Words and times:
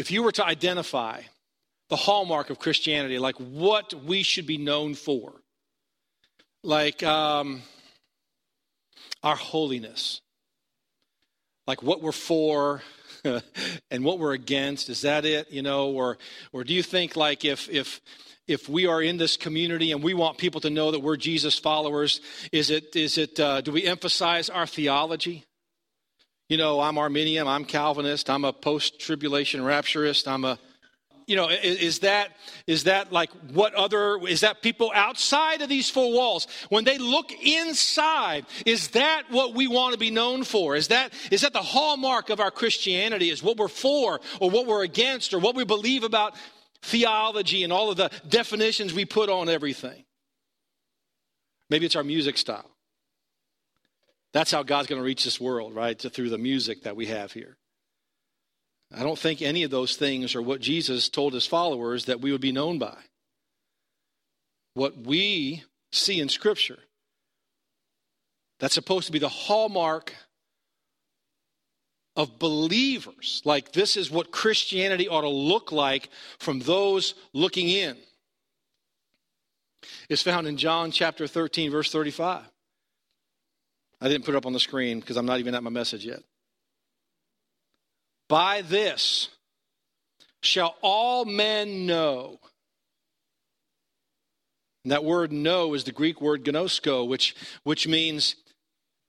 if 0.00 0.10
you 0.10 0.22
were 0.22 0.32
to 0.32 0.46
identify 0.46 1.20
the 1.90 1.96
hallmark 1.96 2.48
of 2.48 2.58
Christianity, 2.58 3.18
like 3.18 3.36
what 3.36 3.92
we 3.92 4.22
should 4.22 4.46
be 4.46 4.56
known 4.56 4.94
for, 4.94 5.42
like 6.64 7.02
um, 7.02 7.60
our 9.22 9.36
holiness, 9.36 10.22
like 11.66 11.82
what 11.82 12.00
we're 12.00 12.12
for 12.12 12.80
and 13.90 14.02
what 14.02 14.18
we're 14.18 14.32
against, 14.32 14.88
is 14.88 15.02
that 15.02 15.26
it? 15.26 15.50
You 15.50 15.60
know, 15.60 15.90
or 15.90 16.16
or 16.50 16.64
do 16.64 16.72
you 16.72 16.82
think 16.82 17.14
like 17.14 17.44
if 17.44 17.68
if 17.68 18.00
if 18.48 18.70
we 18.70 18.86
are 18.86 19.02
in 19.02 19.18
this 19.18 19.36
community 19.36 19.92
and 19.92 20.02
we 20.02 20.14
want 20.14 20.38
people 20.38 20.62
to 20.62 20.70
know 20.70 20.92
that 20.92 21.00
we're 21.00 21.18
Jesus 21.18 21.58
followers, 21.58 22.22
is 22.52 22.70
it 22.70 22.96
is 22.96 23.18
it 23.18 23.38
uh, 23.38 23.60
do 23.60 23.70
we 23.70 23.84
emphasize 23.84 24.48
our 24.48 24.66
theology? 24.66 25.44
You 26.50 26.56
know, 26.56 26.80
I'm 26.80 26.98
Arminian, 26.98 27.46
I'm 27.46 27.64
Calvinist, 27.64 28.28
I'm 28.28 28.44
a 28.44 28.52
post-tribulation 28.52 29.60
rapturist, 29.60 30.26
I'm 30.26 30.44
a 30.44 30.58
you 31.28 31.36
know 31.36 31.48
is 31.48 32.00
that 32.00 32.32
is 32.66 32.84
that 32.84 33.12
like 33.12 33.30
what 33.52 33.72
other 33.74 34.18
is 34.26 34.40
that 34.40 34.60
people 34.60 34.90
outside 34.92 35.62
of 35.62 35.68
these 35.68 35.88
four 35.88 36.12
walls 36.12 36.48
when 36.68 36.82
they 36.82 36.98
look 36.98 37.30
inside 37.40 38.46
is 38.66 38.88
that 38.88 39.30
what 39.30 39.54
we 39.54 39.68
want 39.68 39.92
to 39.92 39.98
be 39.98 40.10
known 40.10 40.42
for? 40.42 40.74
Is 40.74 40.88
that 40.88 41.12
is 41.30 41.42
that 41.42 41.52
the 41.52 41.62
hallmark 41.62 42.30
of 42.30 42.40
our 42.40 42.50
christianity 42.50 43.30
is 43.30 43.44
what 43.44 43.56
we're 43.56 43.68
for 43.68 44.20
or 44.40 44.50
what 44.50 44.66
we're 44.66 44.82
against 44.82 45.32
or 45.32 45.38
what 45.38 45.54
we 45.54 45.64
believe 45.64 46.02
about 46.02 46.34
theology 46.82 47.62
and 47.62 47.72
all 47.72 47.92
of 47.92 47.96
the 47.96 48.10
definitions 48.28 48.92
we 48.92 49.04
put 49.04 49.28
on 49.30 49.48
everything? 49.48 50.04
Maybe 51.68 51.86
it's 51.86 51.94
our 51.94 52.02
music 52.02 52.38
style 52.38 52.68
that's 54.32 54.50
how 54.50 54.62
god's 54.62 54.88
going 54.88 55.00
to 55.00 55.06
reach 55.06 55.24
this 55.24 55.40
world 55.40 55.74
right 55.74 56.00
through 56.00 56.30
the 56.30 56.38
music 56.38 56.82
that 56.82 56.96
we 56.96 57.06
have 57.06 57.32
here 57.32 57.56
I 58.92 59.02
don't 59.02 59.18
think 59.18 59.40
any 59.40 59.62
of 59.62 59.70
those 59.70 59.96
things 59.96 60.34
are 60.34 60.42
what 60.42 60.60
Jesus 60.60 61.08
told 61.08 61.32
his 61.32 61.46
followers 61.46 62.06
that 62.06 62.20
we 62.20 62.32
would 62.32 62.40
be 62.40 62.52
known 62.52 62.78
by. 62.78 62.96
What 64.74 64.98
we 64.98 65.64
see 65.92 66.20
in 66.20 66.28
Scripture, 66.28 66.78
that's 68.58 68.74
supposed 68.74 69.06
to 69.06 69.12
be 69.12 69.18
the 69.18 69.28
hallmark 69.28 70.14
of 72.16 72.38
believers. 72.38 73.42
Like, 73.44 73.72
this 73.72 73.96
is 73.96 74.10
what 74.10 74.32
Christianity 74.32 75.08
ought 75.08 75.20
to 75.22 75.28
look 75.28 75.70
like 75.70 76.08
from 76.38 76.58
those 76.60 77.14
looking 77.32 77.68
in. 77.68 77.96
It's 80.08 80.22
found 80.22 80.48
in 80.48 80.56
John 80.56 80.90
chapter 80.90 81.26
13, 81.28 81.70
verse 81.70 81.92
35. 81.92 82.42
I 84.00 84.08
didn't 84.08 84.24
put 84.24 84.34
it 84.34 84.38
up 84.38 84.46
on 84.46 84.52
the 84.52 84.60
screen 84.60 85.00
because 85.00 85.16
I'm 85.16 85.26
not 85.26 85.40
even 85.40 85.54
at 85.54 85.62
my 85.62 85.70
message 85.70 86.04
yet. 86.04 86.20
By 88.28 88.62
this 88.62 89.28
shall 90.42 90.76
all 90.82 91.24
men 91.24 91.86
know. 91.86 92.38
And 94.84 94.92
that 94.92 95.04
word 95.04 95.32
know 95.32 95.74
is 95.74 95.84
the 95.84 95.92
Greek 95.92 96.20
word 96.20 96.44
ginosko, 96.44 97.06
which, 97.06 97.34
which 97.64 97.86
means 97.86 98.36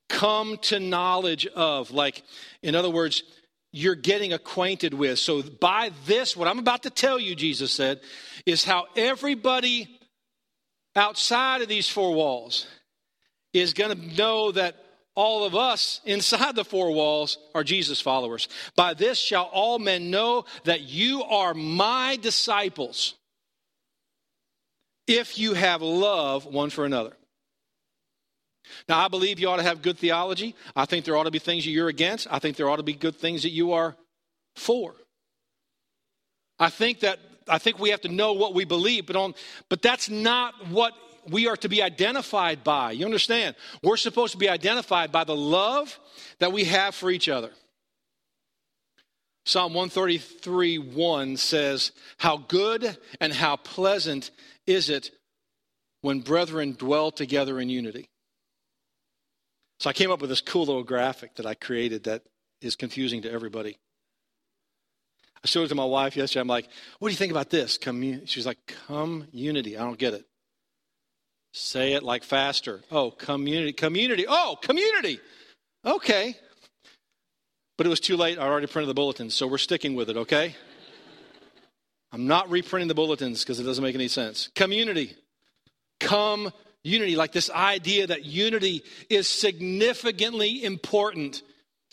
come 0.09 0.58
to 0.64 0.80
knowledge 0.80 1.47
of. 1.47 1.92
Like, 1.92 2.23
in 2.62 2.75
other 2.75 2.89
words, 2.89 3.23
you're 3.72 3.95
getting 3.95 4.34
acquainted 4.34 4.94
with. 4.94 5.19
So, 5.19 5.42
by 5.42 5.92
this, 6.06 6.36
what 6.36 6.50
I'm 6.50 6.59
about 6.59 6.84
to 6.84 6.89
tell 6.89 7.17
you, 7.17 7.36
Jesus 7.36 7.72
said, 7.72 8.02
is 8.45 8.66
how 8.66 8.88
everybody 8.97 9.97
outside 10.95 11.62
of 11.62 11.69
these 11.69 11.88
four 11.88 12.14
walls 12.14 12.67
is 13.54 13.74
going 13.74 13.96
to 13.98 14.16
know 14.16 14.52
that 14.52 14.76
all 15.16 15.44
of 15.44 15.56
us 15.56 16.00
inside 16.06 16.56
the 16.56 16.64
four 16.64 16.92
walls 16.92 17.38
are 17.54 17.64
Jesus 17.64 18.00
followers. 18.00 18.48
By 18.76 18.94
this 18.94 19.18
shall 19.18 19.46
all 19.46 19.78
men 19.78 20.10
know 20.10 20.46
that 20.64 20.82
you 20.82 21.24
are 21.24 21.54
my 21.54 22.18
disciples 22.22 23.16
if 25.08 25.38
you 25.38 25.54
have 25.54 25.82
love 25.82 26.46
one 26.46 26.70
for 26.70 26.86
another. 26.86 27.14
Now, 28.88 29.03
I 29.03 29.09
believe 29.09 29.40
you 29.40 29.50
ought 29.50 29.58
to 29.58 29.64
have 29.64 29.81
good 29.81 29.98
theology. 29.98 30.56
I 30.75 30.86
think 30.86 31.04
there 31.04 31.18
ought 31.18 31.25
to 31.25 31.31
be 31.31 31.40
things 31.40 31.66
that 31.66 31.72
you're 31.72 31.90
against. 31.90 32.28
I 32.31 32.40
think 32.40 32.56
there 32.56 32.70
ought 32.70 32.78
to 32.78 32.84
be 32.84 32.94
good 32.94 33.16
things 33.16 33.44
that 33.44 33.50
you 33.50 33.74
are 33.74 33.98
for. 34.56 34.96
I 36.58 36.70
think 36.70 37.02
that 37.02 37.20
I 37.48 37.58
think 37.58 37.80
we 37.80 37.90
have 37.90 38.02
to 38.02 38.08
know 38.08 38.34
what 38.34 38.54
we 38.54 38.66
believe, 38.66 39.08
but 39.08 39.16
on 39.16 39.34
but 39.68 39.81
that's 39.81 40.09
not 40.09 40.54
what 40.70 40.94
we 41.30 41.48
are 41.48 41.58
to 41.58 41.70
be 41.70 41.82
identified 41.82 42.64
by. 42.64 42.92
You 42.92 43.06
understand? 43.06 43.56
We're 43.84 43.98
supposed 43.98 44.34
to 44.34 44.38
be 44.38 44.50
identified 44.50 45.12
by 45.12 45.24
the 45.24 45.36
love 45.36 46.00
that 46.40 46.52
we 46.52 46.66
have 46.66 46.96
for 46.96 47.09
each 47.09 47.30
other. 47.30 47.52
Psalm 49.46 49.74
133 49.74 50.78
1 50.78 51.38
says, 51.38 51.92
How 52.18 52.38
good 52.38 52.98
and 53.20 53.34
how 53.34 53.56
pleasant 53.56 54.31
is 54.68 54.90
it 54.90 55.12
when 56.02 56.22
brethren 56.22 56.74
dwell 56.78 57.12
together 57.12 57.60
in 57.60 57.70
unity. 57.70 58.10
So 59.80 59.90
I 59.90 59.94
came 59.94 60.12
up 60.12 60.22
with 60.22 60.30
this 60.30 60.42
cool 60.42 60.66
little 60.66 60.84
graphic 60.84 61.36
that 61.36 61.46
I 61.46 61.56
created 61.56 62.04
that 62.04 62.24
is 62.62 62.76
confusing 62.76 63.24
to 63.24 63.31
everybody. 63.31 63.80
I 65.44 65.48
showed 65.48 65.64
it 65.64 65.70
to 65.70 65.76
my 65.76 65.86
wife 65.86 66.16
yesterday. 66.16 66.42
I'm 66.42 66.48
like, 66.48 66.68
what 67.00 67.10
do 67.10 67.12
you 67.12 67.18
think 67.18 67.31
about 67.31 67.50
this? 67.50 67.78
Commun-? 67.80 68.28
She's 68.28 68.46
like, 68.46 68.60
come 68.88 69.28
unity. 69.31 69.76
I 69.76 69.84
don't 69.84 69.98
get 69.98 70.14
it. 70.14 70.26
Say 71.53 71.94
it 71.94 72.03
like 72.03 72.23
faster. 72.23 72.81
Oh, 72.91 73.12
community. 73.12 73.73
Community. 73.73 74.25
Oh, 74.28 74.57
community. 74.62 75.19
Okay. 75.85 76.35
But 77.78 77.88
it 77.88 77.89
was 77.89 78.00
too 78.00 78.16
late. 78.17 78.38
I 78.38 78.44
already 78.44 78.67
printed 78.67 78.89
the 78.89 78.94
bulletins, 78.94 79.34
so 79.34 79.47
we're 79.47 79.57
sticking 79.57 79.95
with 79.95 80.09
it, 80.09 80.17
okay? 80.17 80.56
I'm 82.12 82.28
not 82.28 82.50
reprinting 82.50 82.88
the 82.88 82.94
bulletins 82.94 83.44
because 83.44 83.59
it 83.59 83.63
doesn't 83.63 83.84
make 83.84 83.95
any 83.95 84.07
sense. 84.07 84.50
Community. 84.56 85.16
Come 86.00 86.51
unity, 86.84 87.16
like 87.16 87.31
this 87.31 87.50
idea 87.50 88.07
that 88.07 88.25
unity 88.25 88.83
is 89.09 89.28
significantly 89.28 90.63
important 90.63 91.41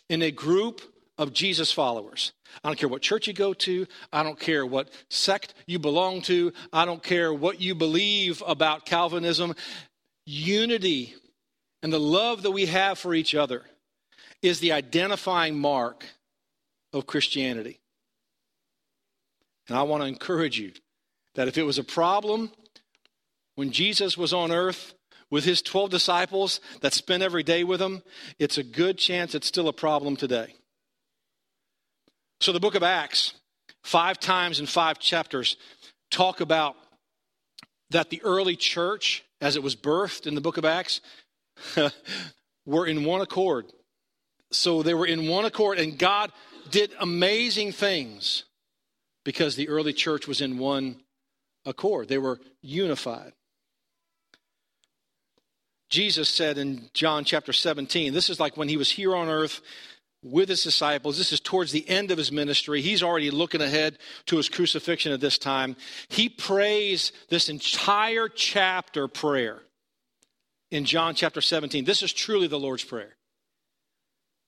in 0.08 0.22
a 0.22 0.30
group 0.30 0.80
of 1.19 1.33
Jesus 1.33 1.73
followers. 1.73 2.33
I 2.62 2.69
don't 2.69 2.79
care 2.79 2.89
what 2.89 3.03
church 3.03 3.27
you 3.27 3.34
go 3.34 3.53
to. 3.53 3.87
I 4.12 4.23
don't 4.23 4.39
care 4.39 4.65
what 4.65 4.91
sect 5.11 5.55
you 5.67 5.79
belong 5.79 6.23
to. 6.23 6.53
I 6.73 6.84
don't 6.84 7.03
care 7.03 7.34
what 7.34 7.61
you 7.61 7.75
believe 7.75 8.43
about 8.47 8.87
Calvinism. 8.87 9.55
Unity 10.25 11.15
and 11.83 11.93
the 11.93 12.01
love 12.01 12.43
that 12.43 12.51
we 12.53 12.67
have 12.67 12.99
for 12.99 13.15
each 13.15 13.34
other 13.34 13.65
is 14.43 14.61
the 14.61 14.73
identifying 14.73 15.59
mark 15.59 16.06
of 16.93 17.06
Christianity. 17.06 17.81
And 19.69 19.77
I 19.77 19.83
want 19.83 20.03
to 20.03 20.09
encourage 20.09 20.59
you 20.59 20.73
that 21.35 21.49
if 21.49 21.59
it 21.59 21.65
was 21.65 21.79
a 21.79 21.85
problem 21.85 22.50
when 23.56 23.71
Jesus 23.71 24.17
was 24.17 24.33
on 24.33 24.50
earth 24.50 24.95
with 25.31 25.45
his 25.45 25.61
12 25.61 25.91
disciples 25.91 26.61
that 26.81 26.95
spent 26.95 27.23
every 27.23 27.43
day 27.43 27.65
with 27.65 27.83
him, 27.83 28.03
it's 28.39 28.56
a 28.56 28.62
good 28.62 28.97
chance 28.97 29.35
it's 29.35 29.47
still 29.47 29.69
a 29.69 29.73
problem 29.73 30.17
today. 30.17 30.55
So, 32.41 32.53
the 32.53 32.60
book 32.60 32.75
of 32.75 32.82
Acts, 32.82 33.34
five 33.82 34.21
times 34.21 34.60
in 34.60 34.66
five 34.66 34.99
chapters, 34.99 35.56
talk 36.10 36.41
about 36.41 36.76
that 37.91 38.10
the 38.10 38.22
early 38.22 38.54
church, 38.54 39.25
as 39.41 39.56
it 39.56 39.62
was 39.62 39.75
birthed 39.75 40.26
in 40.26 40.34
the 40.34 40.41
book 40.41 40.56
of 40.56 40.65
Acts, 40.65 41.00
were 42.66 42.87
in 42.87 43.04
one 43.04 43.21
accord. 43.21 43.66
So, 44.53 44.82
they 44.82 44.94
were 44.94 45.06
in 45.06 45.28
one 45.28 45.44
accord, 45.44 45.78
and 45.78 45.99
God 45.99 46.31
did 46.71 46.93
amazing 47.00 47.72
things 47.72 48.44
because 49.25 49.56
the 49.56 49.69
early 49.69 49.93
church 49.93 50.28
was 50.28 50.41
in 50.41 50.59
one 50.59 51.00
accord. 51.65 52.09
They 52.09 52.19
were 52.19 52.38
unified. 52.62 53.32
Jesus 55.91 56.28
said 56.28 56.59
in 56.59 56.91
John 56.93 57.25
chapter 57.25 57.53
17, 57.53 58.12
this 58.12 58.28
is 58.28 58.38
like 58.38 58.56
when 58.56 58.69
he 58.69 58.76
was 58.76 58.91
here 58.91 59.16
on 59.16 59.28
earth 59.28 59.60
with 60.23 60.49
his 60.49 60.62
disciples. 60.62 61.17
This 61.17 61.33
is 61.33 61.41
towards 61.41 61.73
the 61.73 61.89
end 61.89 62.11
of 62.11 62.19
his 62.19 62.33
ministry. 62.33 62.81
He's 62.81 63.03
already 63.03 63.31
looking 63.31 63.61
ahead 63.61 63.99
to 64.27 64.37
his 64.37 64.49
crucifixion 64.49 65.12
at 65.12 65.20
this 65.20 65.38
time. 65.38 65.76
He 66.09 66.29
prays 66.29 67.12
this 67.29 67.49
entire 67.49 68.29
chapter 68.29 69.09
prayer 69.09 69.62
in 70.70 70.85
John 70.85 71.15
chapter 71.15 71.41
17. 71.41 71.85
This 71.85 72.03
is 72.03 72.12
truly 72.12 72.47
the 72.47 72.59
Lord's 72.59 72.85
Prayer. 72.85 73.17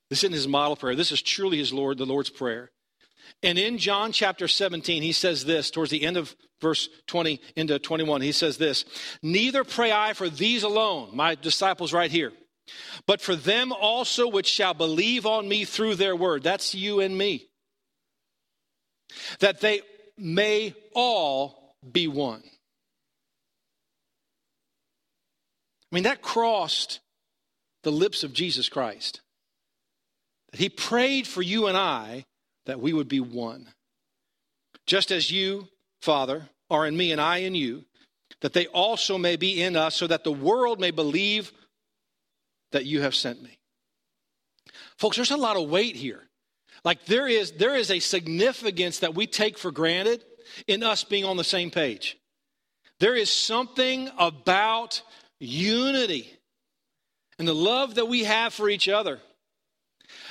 This 0.09 0.25
isn't 0.25 0.35
his 0.35 0.49
model 0.49 0.77
prayer. 0.77 0.97
This 0.97 1.13
is 1.13 1.23
truly 1.23 1.59
his 1.59 1.73
Lord, 1.73 1.99
the 1.99 2.07
Lord's 2.07 2.31
Prayer. 2.31 2.71
And 3.43 3.59
in 3.59 3.79
John 3.79 4.11
chapter 4.11 4.49
17, 4.49 5.03
he 5.03 5.13
says 5.13 5.45
this 5.45 5.71
towards 5.71 5.93
the 5.93 6.03
end 6.03 6.17
of 6.17 6.35
verse 6.61 6.89
20 7.07 7.41
into 7.55 7.79
21. 7.79 8.21
He 8.23 8.33
says 8.33 8.59
this 8.59 8.85
Neither 9.23 9.63
pray 9.63 9.93
I 9.93 10.15
for 10.15 10.29
these 10.29 10.65
alone, 10.65 11.11
my 11.15 11.37
disciples 11.37 11.93
right 11.93 12.11
here 12.11 12.33
but 13.07 13.21
for 13.21 13.35
them 13.37 13.73
also 13.73 14.29
which 14.29 14.49
shall 14.49 14.75
believe 14.75 15.27
on 15.27 15.49
me 15.49 15.65
through 15.65 15.95
their 15.95 16.17
word. 16.17 16.43
That's 16.43 16.75
you 16.75 17.01
and 17.01 17.17
me. 17.17 17.49
That 19.41 19.61
they 19.61 19.83
may 20.17 20.75
all 20.95 21.75
be 21.91 22.07
one. 22.09 22.43
I 25.91 25.95
mean, 25.95 26.05
that 26.05 26.23
crossed 26.23 27.01
the 27.83 27.91
lips 27.91 28.23
of 28.23 28.33
Jesus 28.33 28.69
Christ. 28.69 29.23
That 30.53 30.61
he 30.61 30.69
prayed 30.69 31.27
for 31.27 31.43
you 31.43 31.67
and 31.67 31.77
I 31.77 32.25
that 32.67 32.81
we 32.81 32.93
would 32.93 33.09
be 33.09 33.21
one. 33.21 33.69
just 34.91 35.13
as 35.13 35.31
you, 35.31 35.69
Father, 36.03 36.49
are 36.69 36.85
in 36.85 36.97
me 36.97 37.13
and 37.13 37.21
I 37.21 37.39
in 37.39 37.55
you, 37.55 37.85
that 38.41 38.55
they 38.55 38.67
also 38.67 39.19
may 39.19 39.37
be 39.37 39.63
in 39.63 39.77
us, 39.77 39.95
so 39.95 40.09
that 40.09 40.25
the 40.25 40.33
world 40.33 40.81
may 40.81 40.91
believe 40.91 41.53
that 42.73 42.87
you 42.87 43.03
have 43.03 43.15
sent 43.15 43.43
me. 43.43 43.59
Folks, 44.97 45.17
there's 45.17 45.31
a 45.31 45.37
lot 45.37 45.57
of 45.57 45.69
weight 45.69 45.97
here. 45.97 46.29
Like 46.85 47.05
there 47.07 47.29
is 47.29 47.53
there 47.53 47.75
is 47.75 47.91
a 47.91 47.99
significance 47.99 49.01
that 49.01 49.15
we 49.15 49.27
take 49.27 49.59
for 49.59 49.71
granted 49.71 50.25
in 50.67 50.83
us 50.83 51.05
being 51.05 51.25
on 51.25 51.37
the 51.37 51.45
same 51.45 51.71
page. 51.71 52.19
There 53.01 53.15
is 53.15 53.31
something 53.31 54.11
about 54.19 55.03
unity 55.39 56.31
and 57.39 57.49
the 57.49 57.55
love 57.55 57.95
that 57.95 58.09
we 58.09 58.25
have 58.25 58.53
for 58.53 58.69
each 58.69 58.89
other 58.89 59.21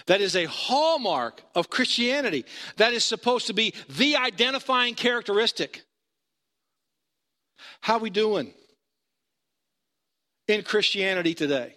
that 0.05 0.21
is 0.21 0.35
a 0.35 0.45
hallmark 0.45 1.41
of 1.55 1.69
Christianity. 1.69 2.45
That 2.77 2.93
is 2.93 3.03
supposed 3.03 3.47
to 3.47 3.53
be 3.53 3.73
the 3.89 4.17
identifying 4.17 4.95
characteristic. 4.95 5.83
How 7.81 7.97
we 7.97 8.09
doing 8.09 8.53
in 10.47 10.63
Christianity 10.63 11.33
today? 11.33 11.75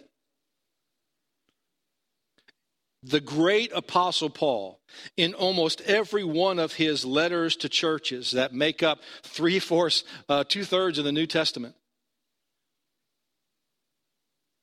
The 3.03 3.19
great 3.19 3.71
apostle 3.73 4.29
Paul, 4.29 4.79
in 5.17 5.33
almost 5.33 5.81
every 5.81 6.23
one 6.23 6.57
of 6.57 6.73
his 6.73 7.03
letters 7.03 7.57
to 7.57 7.69
churches 7.69 8.31
that 8.31 8.53
make 8.53 8.81
up 8.81 9.01
three 9.23 9.59
fourths, 9.59 10.05
uh, 10.29 10.45
two 10.47 10.63
thirds 10.63 10.97
of 10.97 11.03
the 11.03 11.11
New 11.11 11.27
Testament, 11.27 11.75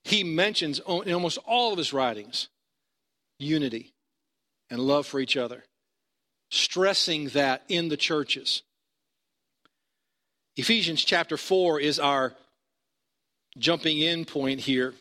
he 0.04 0.24
mentions 0.24 0.78
in 0.78 1.12
almost 1.12 1.38
all 1.46 1.72
of 1.72 1.78
his 1.78 1.92
writings 1.92 2.48
unity 3.38 3.92
and 4.70 4.80
love 4.80 5.06
for 5.06 5.20
each 5.20 5.36
other, 5.36 5.64
stressing 6.50 7.28
that 7.28 7.62
in 7.68 7.88
the 7.88 7.96
churches. 7.96 8.62
Ephesians 10.56 11.04
chapter 11.04 11.36
4 11.36 11.80
is 11.80 11.98
our 11.98 12.34
jumping 13.58 13.98
in 13.98 14.24
point 14.24 14.60
here. 14.60 14.94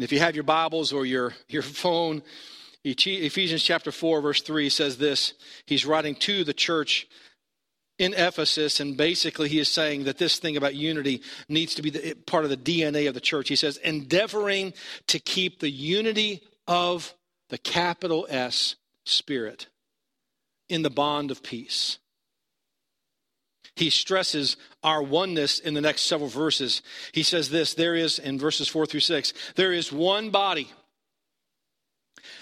And 0.00 0.04
if 0.06 0.12
you 0.12 0.20
have 0.20 0.34
your 0.34 0.44
Bibles 0.44 0.94
or 0.94 1.04
your, 1.04 1.34
your 1.46 1.60
phone, 1.60 2.22
Ephesians 2.84 3.62
chapter 3.62 3.92
4, 3.92 4.22
verse 4.22 4.40
3 4.40 4.70
says 4.70 4.96
this. 4.96 5.34
He's 5.66 5.84
writing 5.84 6.14
to 6.14 6.42
the 6.42 6.54
church 6.54 7.06
in 7.98 8.14
Ephesus, 8.14 8.80
and 8.80 8.96
basically 8.96 9.50
he 9.50 9.58
is 9.58 9.68
saying 9.68 10.04
that 10.04 10.16
this 10.16 10.38
thing 10.38 10.56
about 10.56 10.74
unity 10.74 11.20
needs 11.50 11.74
to 11.74 11.82
be 11.82 11.90
the, 11.90 12.14
part 12.14 12.44
of 12.44 12.50
the 12.50 12.56
DNA 12.56 13.08
of 13.08 13.12
the 13.12 13.20
church. 13.20 13.50
He 13.50 13.56
says, 13.56 13.76
endeavoring 13.76 14.72
to 15.08 15.18
keep 15.18 15.60
the 15.60 15.68
unity 15.68 16.44
of 16.66 17.12
the 17.50 17.58
capital 17.58 18.26
S 18.30 18.76
Spirit 19.04 19.66
in 20.70 20.80
the 20.80 20.88
bond 20.88 21.30
of 21.30 21.42
peace. 21.42 21.98
He 23.76 23.90
stresses 23.90 24.56
our 24.82 25.02
oneness 25.02 25.58
in 25.58 25.74
the 25.74 25.80
next 25.80 26.02
several 26.02 26.28
verses. 26.28 26.82
He 27.12 27.22
says 27.22 27.50
this 27.50 27.74
there 27.74 27.94
is, 27.94 28.18
in 28.18 28.38
verses 28.38 28.68
4 28.68 28.86
through 28.86 29.00
6, 29.00 29.32
there 29.56 29.72
is 29.72 29.92
one 29.92 30.30
body 30.30 30.70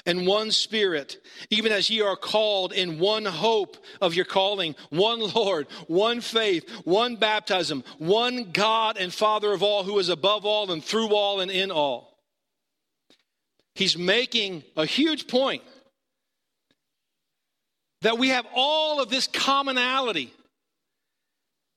and 0.07 0.27
one 0.27 0.51
spirit, 0.51 1.19
even 1.51 1.73
as 1.73 1.91
ye 1.91 2.01
are 2.01 2.17
called 2.17 2.73
in 2.73 2.99
one 2.99 3.25
hope 3.25 3.77
of 4.01 4.15
your 4.15 4.25
calling, 4.25 4.75
one 4.91 5.21
Lord, 5.35 5.67
one 5.87 6.21
faith, 6.21 6.69
one 6.85 7.17
baptism, 7.17 7.85
one 7.99 8.51
God 8.53 8.97
and 8.99 9.13
Father 9.13 9.53
of 9.53 9.63
all, 9.63 9.85
who 9.85 9.99
is 9.99 10.09
above 10.09 10.45
all 10.45 10.71
and 10.71 10.83
through 10.83 11.15
all 11.15 11.41
and 11.41 11.51
in 11.51 11.71
all. 11.71 12.17
He's 13.75 13.97
making 13.97 14.65
a 14.77 14.87
huge 14.87 15.29
point 15.29 15.63
that 18.03 18.19
we 18.19 18.29
have 18.29 18.47
all 18.55 19.01
of 19.01 19.11
this 19.11 19.27
commonality, 19.27 20.33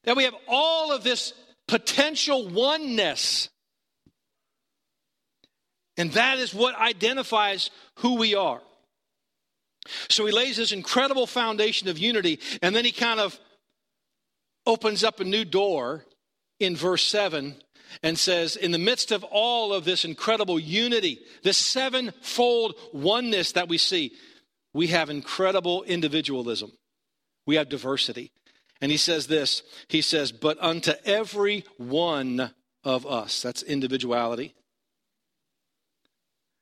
that 0.04 0.16
we 0.16 0.24
have 0.24 0.36
all 0.48 0.92
of 0.92 1.04
this 1.04 1.34
potential 1.68 2.48
oneness. 2.48 3.50
And 5.98 6.12
that 6.14 6.40
is 6.40 6.54
what 6.54 6.76
identifies 6.76 7.70
who 8.00 8.16
we 8.16 8.36
are. 8.36 8.62
So 10.10 10.26
he 10.26 10.32
lays 10.32 10.58
this 10.58 10.72
incredible 10.72 11.28
foundation 11.28 11.88
of 11.88 11.98
unity, 11.98 12.40
and 12.62 12.76
then 12.76 12.86
he 12.86 12.92
kind 12.92 13.20
of 13.20 13.40
opens 14.66 15.04
up 15.04 15.20
a 15.20 15.24
new 15.24 15.44
door 15.44 16.06
in 16.60 16.76
verse 16.76 17.04
7 17.06 17.56
and 18.04 18.18
says, 18.18 18.56
in 18.56 18.72
the 18.72 18.78
midst 18.78 19.12
of 19.12 19.24
all 19.24 19.74
of 19.74 19.84
this 19.84 20.06
incredible 20.06 20.60
unity, 20.60 21.20
this 21.44 21.58
sevenfold 21.58 22.76
oneness 22.94 23.54
that 23.54 23.68
we 23.68 23.78
see, 23.78 24.14
we 24.74 24.88
have 24.88 25.10
incredible 25.10 25.84
individualism. 25.84 26.72
We 27.46 27.56
have 27.56 27.70
diversity. 27.70 28.32
And 28.82 28.92
he 28.92 28.98
says 28.98 29.28
this 29.28 29.64
He 29.88 30.02
says, 30.02 30.32
But 30.32 30.58
unto 30.60 30.94
every 31.06 31.66
one 31.78 32.52
of 32.84 33.06
us, 33.06 33.42
that's 33.42 33.62
individuality, 33.64 34.56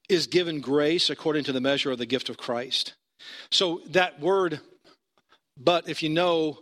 is 0.10 0.28
given 0.28 0.60
grace 0.60 1.10
according 1.10 1.46
to 1.46 1.54
the 1.54 1.62
measure 1.62 1.92
of 1.92 1.98
the 1.98 2.06
gift 2.06 2.30
of 2.30 2.38
Christ. 2.38 2.94
So 3.52 3.82
that 3.92 4.20
word, 4.20 4.60
but 5.58 5.88
if 5.88 6.04
you 6.04 6.10
know 6.10 6.60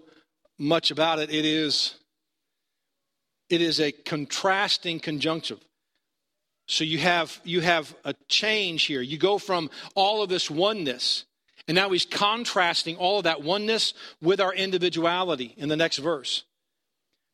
much 0.60 0.92
about 0.92 1.20
it, 1.20 1.30
it 1.32 1.46
is 1.46 1.96
it 3.50 3.62
is 3.62 3.80
a 3.80 3.92
contrasting 3.92 5.00
conjunctive. 5.00 5.60
So 6.68 6.84
you 6.84 6.98
have 7.00 7.40
you 7.44 7.62
have 7.62 7.96
a 8.04 8.14
change 8.28 8.84
here. 8.84 9.02
You 9.02 9.18
go 9.18 9.38
from 9.38 9.70
all 9.96 10.22
of 10.22 10.30
this 10.30 10.52
oneness, 10.52 11.24
and 11.68 11.76
now 11.76 11.90
he's 11.90 12.06
contrasting 12.06 12.96
all 12.96 13.18
of 13.18 13.26
that 13.26 13.44
oneness 13.44 13.94
with 14.22 14.40
our 14.40 14.54
individuality 14.54 15.54
in 15.58 15.68
the 15.70 15.76
next 15.76 15.98
verse. 15.98 16.44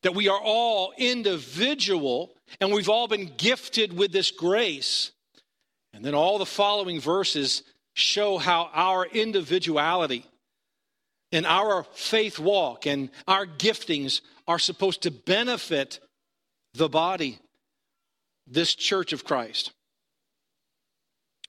That 0.01 0.15
we 0.15 0.27
are 0.27 0.39
all 0.39 0.93
individual 0.97 2.33
and 2.59 2.73
we've 2.73 2.89
all 2.89 3.07
been 3.07 3.31
gifted 3.37 3.93
with 3.93 4.11
this 4.11 4.31
grace. 4.31 5.11
And 5.93 6.03
then 6.03 6.15
all 6.15 6.39
the 6.39 6.45
following 6.45 6.99
verses 6.99 7.63
show 7.93 8.39
how 8.39 8.69
our 8.73 9.05
individuality 9.05 10.25
and 11.31 11.45
our 11.45 11.83
faith 11.93 12.39
walk 12.39 12.87
and 12.87 13.11
our 13.27 13.45
giftings 13.45 14.21
are 14.47 14.59
supposed 14.59 15.03
to 15.03 15.11
benefit 15.11 15.99
the 16.73 16.89
body, 16.89 17.39
this 18.47 18.73
church 18.73 19.13
of 19.13 19.23
Christ. 19.23 19.71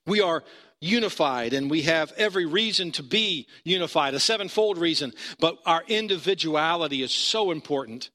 We 0.05 0.21
are 0.21 0.43
unified 0.81 1.53
and 1.53 1.69
we 1.69 1.83
have 1.83 2.13
every 2.17 2.45
reason 2.45 2.91
to 2.93 3.03
be 3.03 3.47
unified, 3.63 4.13
a 4.13 4.19
sevenfold 4.19 4.77
reason, 4.77 5.13
but 5.39 5.57
our 5.65 5.83
individuality 5.87 7.01
is 7.01 7.11
so 7.11 7.51
important 7.51 8.09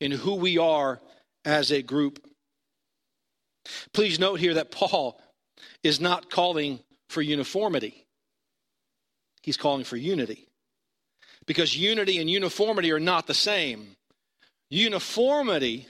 in 0.00 0.12
who 0.12 0.34
we 0.34 0.58
are 0.58 1.00
as 1.44 1.70
a 1.70 1.82
group. 1.82 2.24
Please 3.92 4.18
note 4.18 4.40
here 4.40 4.54
that 4.54 4.70
Paul 4.70 5.20
is 5.82 6.00
not 6.00 6.30
calling 6.30 6.80
for 7.08 7.22
uniformity, 7.22 8.06
he's 9.42 9.56
calling 9.56 9.84
for 9.84 9.96
unity. 9.96 10.46
Because 11.46 11.76
unity 11.76 12.18
and 12.18 12.30
uniformity 12.30 12.92
are 12.92 13.00
not 13.00 13.26
the 13.26 13.34
same. 13.34 13.96
Uniformity 14.68 15.88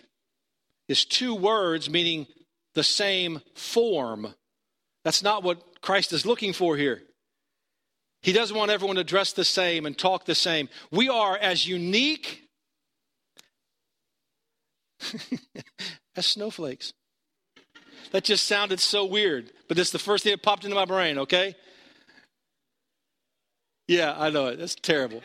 is 0.89 1.05
two 1.05 1.35
words 1.35 1.91
meaning 1.91 2.27
the 2.75 2.85
same 2.85 3.43
form. 3.55 4.33
That's 5.05 5.23
not 5.23 5.43
what 5.43 5.63
Christ 5.83 6.13
is 6.13 6.27
looking 6.27 6.53
for 6.53 6.77
here. 6.77 7.03
He 8.23 8.33
doesn't 8.33 8.57
want 8.57 8.71
everyone 8.71 8.97
to 8.97 9.05
dress 9.05 9.33
the 9.33 9.45
same 9.45 9.87
and 9.87 9.97
talk 9.97 10.27
the 10.27 10.35
same. 10.35 10.69
We 10.91 11.09
are 11.09 11.37
as 11.37 11.67
unique 11.67 12.43
as 16.17 16.27
snowflakes. 16.27 16.93
That 18.13 18.25
just 18.25 18.47
sounded 18.47 18.81
so 18.81 19.05
weird, 19.05 19.53
but 19.69 19.79
it's 19.79 19.91
the 19.91 19.99
first 19.99 20.25
thing 20.25 20.33
that 20.33 20.43
popped 20.43 20.65
into 20.65 20.75
my 20.75 20.85
brain, 20.85 21.19
okay? 21.19 21.55
Yeah, 23.87 24.15
I 24.17 24.31
know 24.31 24.49
it. 24.49 24.59
That's 24.59 24.75
terrible. 24.75 25.23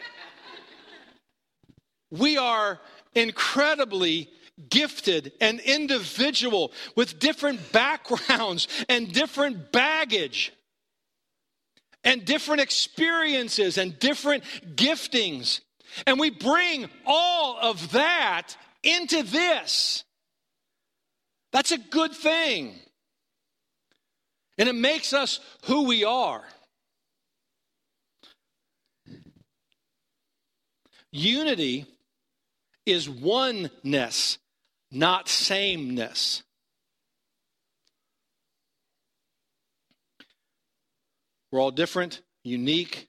We 2.12 2.38
are 2.38 2.79
incredibly 3.13 4.29
gifted 4.69 5.33
and 5.41 5.59
individual 5.59 6.71
with 6.95 7.19
different 7.19 7.71
backgrounds 7.71 8.67
and 8.88 9.12
different 9.12 9.71
baggage 9.71 10.53
and 12.03 12.24
different 12.24 12.62
experiences 12.62 13.77
and 13.77 14.00
different 14.00 14.43
giftings. 14.75 15.62
And 16.05 16.19
we 16.19 16.29
bring 16.29 16.88
all 17.05 17.57
of 17.59 17.91
that 17.91 18.55
into 18.83 19.24
this. 19.24 20.03
That's 21.51 21.71
a 21.71 21.77
good 21.77 22.13
thing. 22.13 22.75
And 24.57 24.69
it 24.69 24.75
makes 24.75 25.13
us 25.13 25.39
who 25.65 25.83
we 25.83 26.03
are. 26.05 26.43
Unity 31.12 31.85
is 32.85 33.09
oneness 33.09 34.38
not 34.96 35.30
sameness. 35.30 36.44
We're 41.52 41.62
all 41.62 41.72
different, 41.72 42.22
unique, 42.44 43.08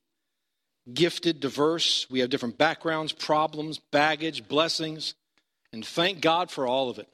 gifted, 0.93 1.41
diverse. 1.41 2.07
We 2.11 2.21
have 2.21 2.31
different 2.31 2.59
backgrounds, 2.59 3.13
problems, 3.13 3.79
baggage, 3.79 4.47
blessings. 4.49 5.15
And 5.73 5.85
thank 5.85 6.21
God 6.21 6.51
for 6.51 6.67
all 6.67 6.91
of 6.91 6.99
it. 6.99 7.09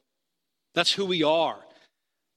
That's 0.75 0.93
who 0.93 1.07
we 1.07 1.23
are. 1.23 1.59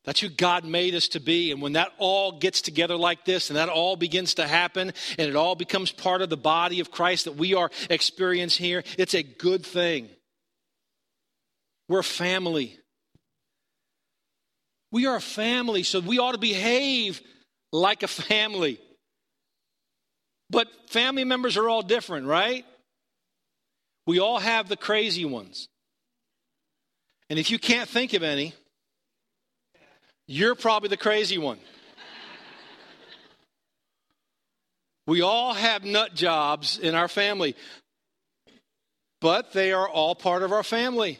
That's 0.06 0.20
who 0.20 0.30
God 0.30 0.65
made 0.65 0.94
us 0.94 1.08
to 1.10 1.20
be. 1.20 1.51
And 1.51 1.62
when 1.62 1.74
that 1.74 1.92
all 1.98 2.39
gets 2.39 2.62
together 2.62 2.96
like 2.96 3.25
this 3.25 3.50
and 3.50 3.58
that 3.58 3.70
all 3.70 3.96
begins 3.96 4.36
to 4.36 4.48
happen 4.48 4.94
and 5.18 5.30
it 5.30 5.36
all 5.36 5.56
becomes 5.56 5.92
part 5.92 6.22
of 6.22 6.30
the 6.30 6.38
body 6.38 6.80
of 6.80 6.92
Christ 6.92 7.25
that 7.25 7.36
we 7.36 7.56
are 7.56 7.72
experiencing 7.89 8.65
here, 8.65 8.84
it's 8.98 9.15
a 9.15 9.24
good 9.24 9.65
thing. 9.65 10.10
We're 11.88 12.00
a 12.00 12.04
family. 12.04 12.77
We 14.92 15.08
are 15.08 15.18
a 15.18 15.22
family, 15.22 15.84
so 15.84 16.00
we 16.00 16.20
ought 16.20 16.32
to 16.32 16.38
behave 16.38 17.22
like 17.72 18.04
a 18.04 18.08
family. 18.08 18.80
But 20.50 20.68
family 20.89 21.24
members 21.24 21.58
are 21.58 21.68
all 21.68 21.82
different, 21.82 22.27
right? 22.27 22.65
We 24.08 24.20
all 24.20 24.39
have 24.39 24.70
the 24.70 24.77
crazy 24.77 25.25
ones. 25.25 25.68
And 27.30 27.39
if 27.39 27.50
you 27.50 27.58
can't 27.58 27.89
think 27.89 28.13
of 28.13 28.24
any, 28.24 28.54
you're 30.27 30.56
probably 30.56 30.89
the 30.89 30.98
crazy 30.98 31.38
one. 31.38 31.58
we 35.08 35.22
all 35.22 35.54
have 35.54 35.84
nut 35.84 36.13
jobs 36.13 36.77
in 36.77 36.94
our 36.94 37.08
family, 37.08 37.56
but 39.22 39.54
they 39.54 39.72
are 39.72 39.89
all 39.89 40.13
part 40.13 40.44
of 40.44 40.51
our 40.51 40.63
family. 40.63 41.20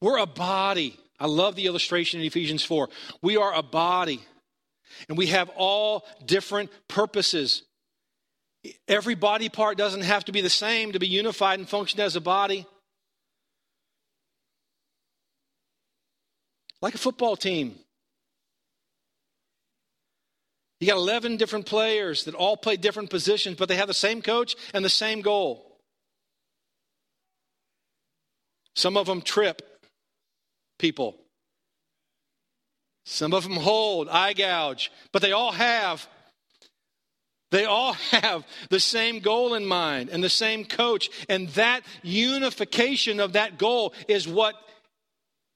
We're 0.00 0.18
a 0.18 0.26
body. 0.26 0.98
I 1.18 1.26
love 1.26 1.56
the 1.56 1.66
illustration 1.66 2.20
in 2.20 2.26
Ephesians 2.26 2.64
4. 2.64 2.88
We 3.22 3.36
are 3.36 3.54
a 3.54 3.62
body, 3.62 4.20
and 5.08 5.18
we 5.18 5.26
have 5.26 5.50
all 5.56 6.06
different 6.24 6.70
purposes. 6.88 7.62
Every 8.88 9.14
body 9.14 9.48
part 9.48 9.76
doesn't 9.78 10.02
have 10.02 10.24
to 10.26 10.32
be 10.32 10.40
the 10.40 10.50
same 10.50 10.92
to 10.92 10.98
be 10.98 11.08
unified 11.08 11.58
and 11.58 11.68
function 11.68 12.00
as 12.00 12.16
a 12.16 12.20
body. 12.20 12.66
like 16.82 16.94
a 16.94 16.98
football 16.98 17.36
team. 17.36 17.74
You 20.80 20.86
got 20.86 20.96
11 20.96 21.36
different 21.36 21.66
players 21.66 22.24
that 22.24 22.34
all 22.34 22.56
play 22.56 22.76
different 22.76 23.10
positions, 23.10 23.56
but 23.56 23.68
they 23.68 23.76
have 23.76 23.88
the 23.88 23.94
same 23.94 24.22
coach 24.22 24.56
and 24.72 24.84
the 24.84 24.88
same 24.88 25.20
goal. 25.20 25.78
Some 28.74 28.96
of 28.96 29.06
them 29.06 29.20
trip 29.20 29.60
people. 30.80 31.16
Some 33.04 33.32
of 33.32 33.44
them 33.44 33.56
hold, 33.56 34.08
eye 34.08 34.32
gouge, 34.32 34.90
but 35.12 35.22
they 35.22 35.32
all 35.32 35.52
have 35.52 36.08
they 37.50 37.64
all 37.64 37.92
have 38.12 38.46
the 38.68 38.80
same 38.80 39.20
goal 39.20 39.54
in 39.54 39.66
mind 39.66 40.08
and 40.10 40.22
the 40.22 40.30
same 40.30 40.64
coach 40.64 41.10
and 41.28 41.48
that 41.50 41.82
unification 42.02 43.20
of 43.20 43.32
that 43.34 43.58
goal 43.58 43.92
is 44.08 44.26
what 44.26 44.54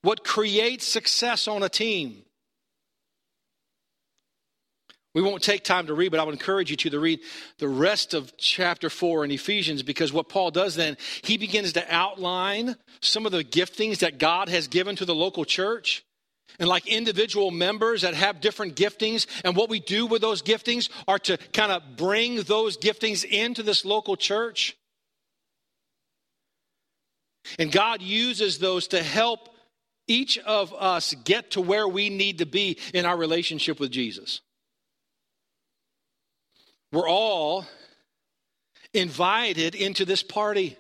what 0.02 0.24
creates 0.24 0.86
success 0.86 1.48
on 1.48 1.62
a 1.62 1.68
team. 1.68 2.23
We 5.14 5.22
won't 5.22 5.44
take 5.44 5.62
time 5.62 5.86
to 5.86 5.94
read, 5.94 6.10
but 6.10 6.18
I 6.18 6.24
would 6.24 6.34
encourage 6.34 6.70
you 6.70 6.76
to, 6.76 6.98
read 6.98 7.20
the 7.58 7.68
rest 7.68 8.14
of 8.14 8.36
chapter 8.36 8.90
4 8.90 9.24
in 9.24 9.30
Ephesians 9.30 9.84
because 9.84 10.12
what 10.12 10.28
Paul 10.28 10.50
does 10.50 10.74
then, 10.74 10.96
he 11.22 11.38
begins 11.38 11.72
to 11.74 11.94
outline 11.94 12.74
some 13.00 13.24
of 13.24 13.30
the 13.30 13.44
giftings 13.44 13.98
that 13.98 14.18
God 14.18 14.48
has 14.48 14.66
given 14.66 14.96
to 14.96 15.04
the 15.04 15.14
local 15.14 15.44
church. 15.44 16.04
And 16.58 16.68
like 16.68 16.86
individual 16.86 17.50
members 17.50 18.02
that 18.02 18.14
have 18.14 18.40
different 18.40 18.76
giftings, 18.76 19.26
and 19.44 19.56
what 19.56 19.68
we 19.68 19.80
do 19.80 20.06
with 20.06 20.20
those 20.20 20.40
giftings 20.40 20.88
are 21.08 21.18
to 21.20 21.36
kind 21.52 21.72
of 21.72 21.96
bring 21.96 22.42
those 22.42 22.76
giftings 22.76 23.24
into 23.24 23.64
this 23.64 23.84
local 23.84 24.16
church. 24.16 24.76
And 27.58 27.72
God 27.72 28.02
uses 28.02 28.58
those 28.58 28.88
to 28.88 29.02
help 29.02 29.48
each 30.06 30.38
of 30.38 30.72
us 30.74 31.14
get 31.24 31.52
to 31.52 31.60
where 31.60 31.88
we 31.88 32.08
need 32.08 32.38
to 32.38 32.46
be 32.46 32.78
in 32.92 33.04
our 33.04 33.16
relationship 33.16 33.80
with 33.80 33.90
Jesus. 33.90 34.40
We're 36.94 37.08
all 37.08 37.66
invited 38.92 39.74
into 39.74 40.04
this 40.04 40.22
party. 40.22 40.78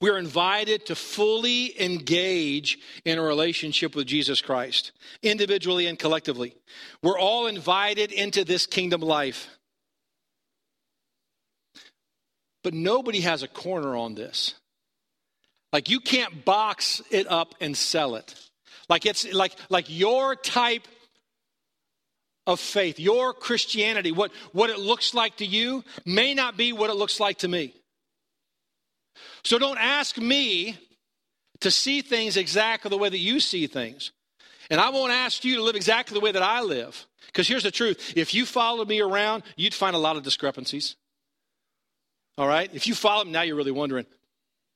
We're 0.00 0.16
invited 0.16 0.86
to 0.86 0.94
fully 0.94 1.80
engage 1.82 2.78
in 3.04 3.18
a 3.18 3.22
relationship 3.22 3.96
with 3.96 4.06
Jesus 4.06 4.40
Christ, 4.40 4.92
individually 5.24 5.88
and 5.88 5.98
collectively. 5.98 6.54
We're 7.02 7.18
all 7.18 7.48
invited 7.48 8.12
into 8.12 8.44
this 8.44 8.64
kingdom 8.66 9.00
life. 9.00 9.48
But 12.62 12.74
nobody 12.74 13.22
has 13.22 13.42
a 13.42 13.48
corner 13.48 13.96
on 13.96 14.14
this. 14.14 14.54
Like 15.72 15.90
you 15.90 15.98
can't 15.98 16.44
box 16.44 17.02
it 17.10 17.26
up 17.28 17.56
and 17.60 17.76
sell 17.76 18.14
it. 18.14 18.36
Like 18.88 19.04
it's 19.04 19.32
like 19.32 19.56
like 19.68 19.86
your 19.88 20.36
type 20.36 20.86
of 22.46 22.60
faith, 22.60 22.98
your 22.98 23.32
Christianity, 23.32 24.12
what, 24.12 24.32
what 24.52 24.70
it 24.70 24.78
looks 24.78 25.14
like 25.14 25.36
to 25.36 25.46
you 25.46 25.84
may 26.04 26.34
not 26.34 26.56
be 26.56 26.72
what 26.72 26.90
it 26.90 26.96
looks 26.96 27.20
like 27.20 27.38
to 27.38 27.48
me. 27.48 27.74
So 29.44 29.58
don't 29.58 29.78
ask 29.78 30.18
me 30.18 30.76
to 31.60 31.70
see 31.70 32.02
things 32.02 32.36
exactly 32.36 32.88
the 32.88 32.98
way 32.98 33.08
that 33.08 33.18
you 33.18 33.40
see 33.40 33.66
things. 33.66 34.12
And 34.70 34.80
I 34.80 34.90
won't 34.90 35.12
ask 35.12 35.44
you 35.44 35.56
to 35.56 35.62
live 35.62 35.76
exactly 35.76 36.14
the 36.14 36.24
way 36.24 36.32
that 36.32 36.42
I 36.42 36.60
live. 36.60 37.06
Because 37.26 37.48
here's 37.48 37.62
the 37.62 37.70
truth 37.70 38.14
if 38.16 38.34
you 38.34 38.44
followed 38.44 38.88
me 38.88 39.00
around, 39.00 39.42
you'd 39.56 39.74
find 39.74 39.94
a 39.94 39.98
lot 39.98 40.16
of 40.16 40.22
discrepancies. 40.22 40.96
All 42.38 42.48
right? 42.48 42.70
If 42.72 42.86
you 42.86 42.94
follow 42.94 43.24
me, 43.24 43.30
now 43.30 43.42
you're 43.42 43.56
really 43.56 43.70
wondering, 43.70 44.06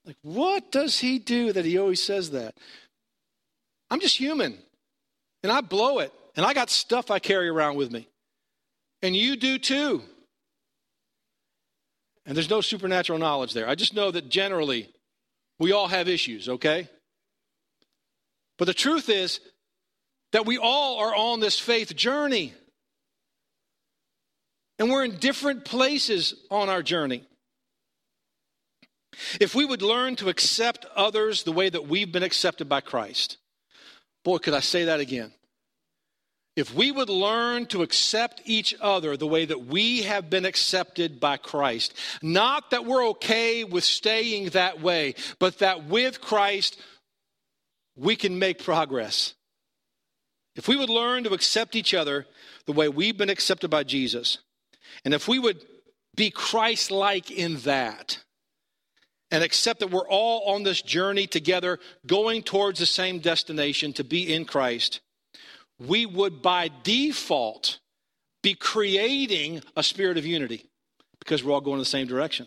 like, 0.04 0.16
what 0.22 0.70
does 0.70 0.98
he 0.98 1.18
do 1.18 1.52
that 1.52 1.64
he 1.64 1.78
always 1.78 2.02
says 2.02 2.30
that? 2.30 2.54
I'm 3.90 4.00
just 4.00 4.16
human, 4.16 4.58
and 5.42 5.52
I 5.52 5.60
blow 5.60 6.00
it, 6.00 6.12
and 6.36 6.44
I 6.44 6.52
got 6.52 6.70
stuff 6.70 7.10
I 7.10 7.18
carry 7.18 7.48
around 7.48 7.76
with 7.76 7.90
me. 7.90 8.08
And 9.02 9.16
you 9.16 9.36
do 9.36 9.58
too. 9.58 10.02
And 12.26 12.36
there's 12.36 12.50
no 12.50 12.60
supernatural 12.60 13.18
knowledge 13.18 13.54
there. 13.54 13.68
I 13.68 13.74
just 13.74 13.94
know 13.94 14.10
that 14.10 14.28
generally 14.28 14.88
we 15.58 15.72
all 15.72 15.88
have 15.88 16.08
issues, 16.08 16.48
okay? 16.48 16.88
But 18.58 18.66
the 18.66 18.74
truth 18.74 19.08
is 19.08 19.40
that 20.32 20.44
we 20.44 20.58
all 20.58 20.98
are 20.98 21.14
on 21.14 21.40
this 21.40 21.58
faith 21.58 21.94
journey. 21.94 22.52
And 24.78 24.90
we're 24.90 25.04
in 25.04 25.16
different 25.16 25.64
places 25.64 26.34
on 26.50 26.68
our 26.68 26.82
journey. 26.82 27.24
If 29.40 29.54
we 29.54 29.64
would 29.64 29.80
learn 29.80 30.16
to 30.16 30.28
accept 30.28 30.84
others 30.94 31.44
the 31.44 31.52
way 31.52 31.70
that 31.70 31.86
we've 31.86 32.12
been 32.12 32.22
accepted 32.22 32.68
by 32.68 32.82
Christ, 32.82 33.38
boy, 34.24 34.38
could 34.38 34.52
I 34.52 34.60
say 34.60 34.84
that 34.84 35.00
again? 35.00 35.32
If 36.56 36.74
we 36.74 36.90
would 36.90 37.10
learn 37.10 37.66
to 37.66 37.82
accept 37.82 38.40
each 38.46 38.74
other 38.80 39.16
the 39.16 39.26
way 39.26 39.44
that 39.44 39.66
we 39.66 40.02
have 40.02 40.30
been 40.30 40.46
accepted 40.46 41.20
by 41.20 41.36
Christ, 41.36 41.92
not 42.22 42.70
that 42.70 42.86
we're 42.86 43.08
okay 43.08 43.62
with 43.62 43.84
staying 43.84 44.50
that 44.50 44.80
way, 44.80 45.14
but 45.38 45.58
that 45.58 45.84
with 45.84 46.22
Christ 46.22 46.80
we 47.94 48.16
can 48.16 48.38
make 48.38 48.64
progress. 48.64 49.34
If 50.54 50.66
we 50.66 50.76
would 50.76 50.88
learn 50.88 51.24
to 51.24 51.34
accept 51.34 51.76
each 51.76 51.92
other 51.92 52.26
the 52.64 52.72
way 52.72 52.88
we've 52.88 53.18
been 53.18 53.30
accepted 53.30 53.68
by 53.68 53.84
Jesus, 53.84 54.38
and 55.04 55.12
if 55.12 55.28
we 55.28 55.38
would 55.38 55.62
be 56.14 56.30
Christ 56.30 56.90
like 56.90 57.30
in 57.30 57.56
that, 57.60 58.22
and 59.30 59.44
accept 59.44 59.80
that 59.80 59.90
we're 59.90 60.08
all 60.08 60.54
on 60.54 60.62
this 60.62 60.80
journey 60.80 61.26
together, 61.26 61.78
going 62.06 62.42
towards 62.42 62.78
the 62.78 62.86
same 62.86 63.18
destination 63.18 63.92
to 63.92 64.04
be 64.04 64.32
in 64.32 64.46
Christ, 64.46 65.00
we 65.78 66.06
would 66.06 66.42
by 66.42 66.70
default 66.82 67.78
be 68.42 68.54
creating 68.54 69.62
a 69.76 69.82
spirit 69.82 70.16
of 70.16 70.24
unity 70.24 70.64
because 71.18 71.42
we're 71.42 71.52
all 71.52 71.60
going 71.60 71.74
in 71.74 71.80
the 71.80 71.84
same 71.84 72.06
direction. 72.06 72.46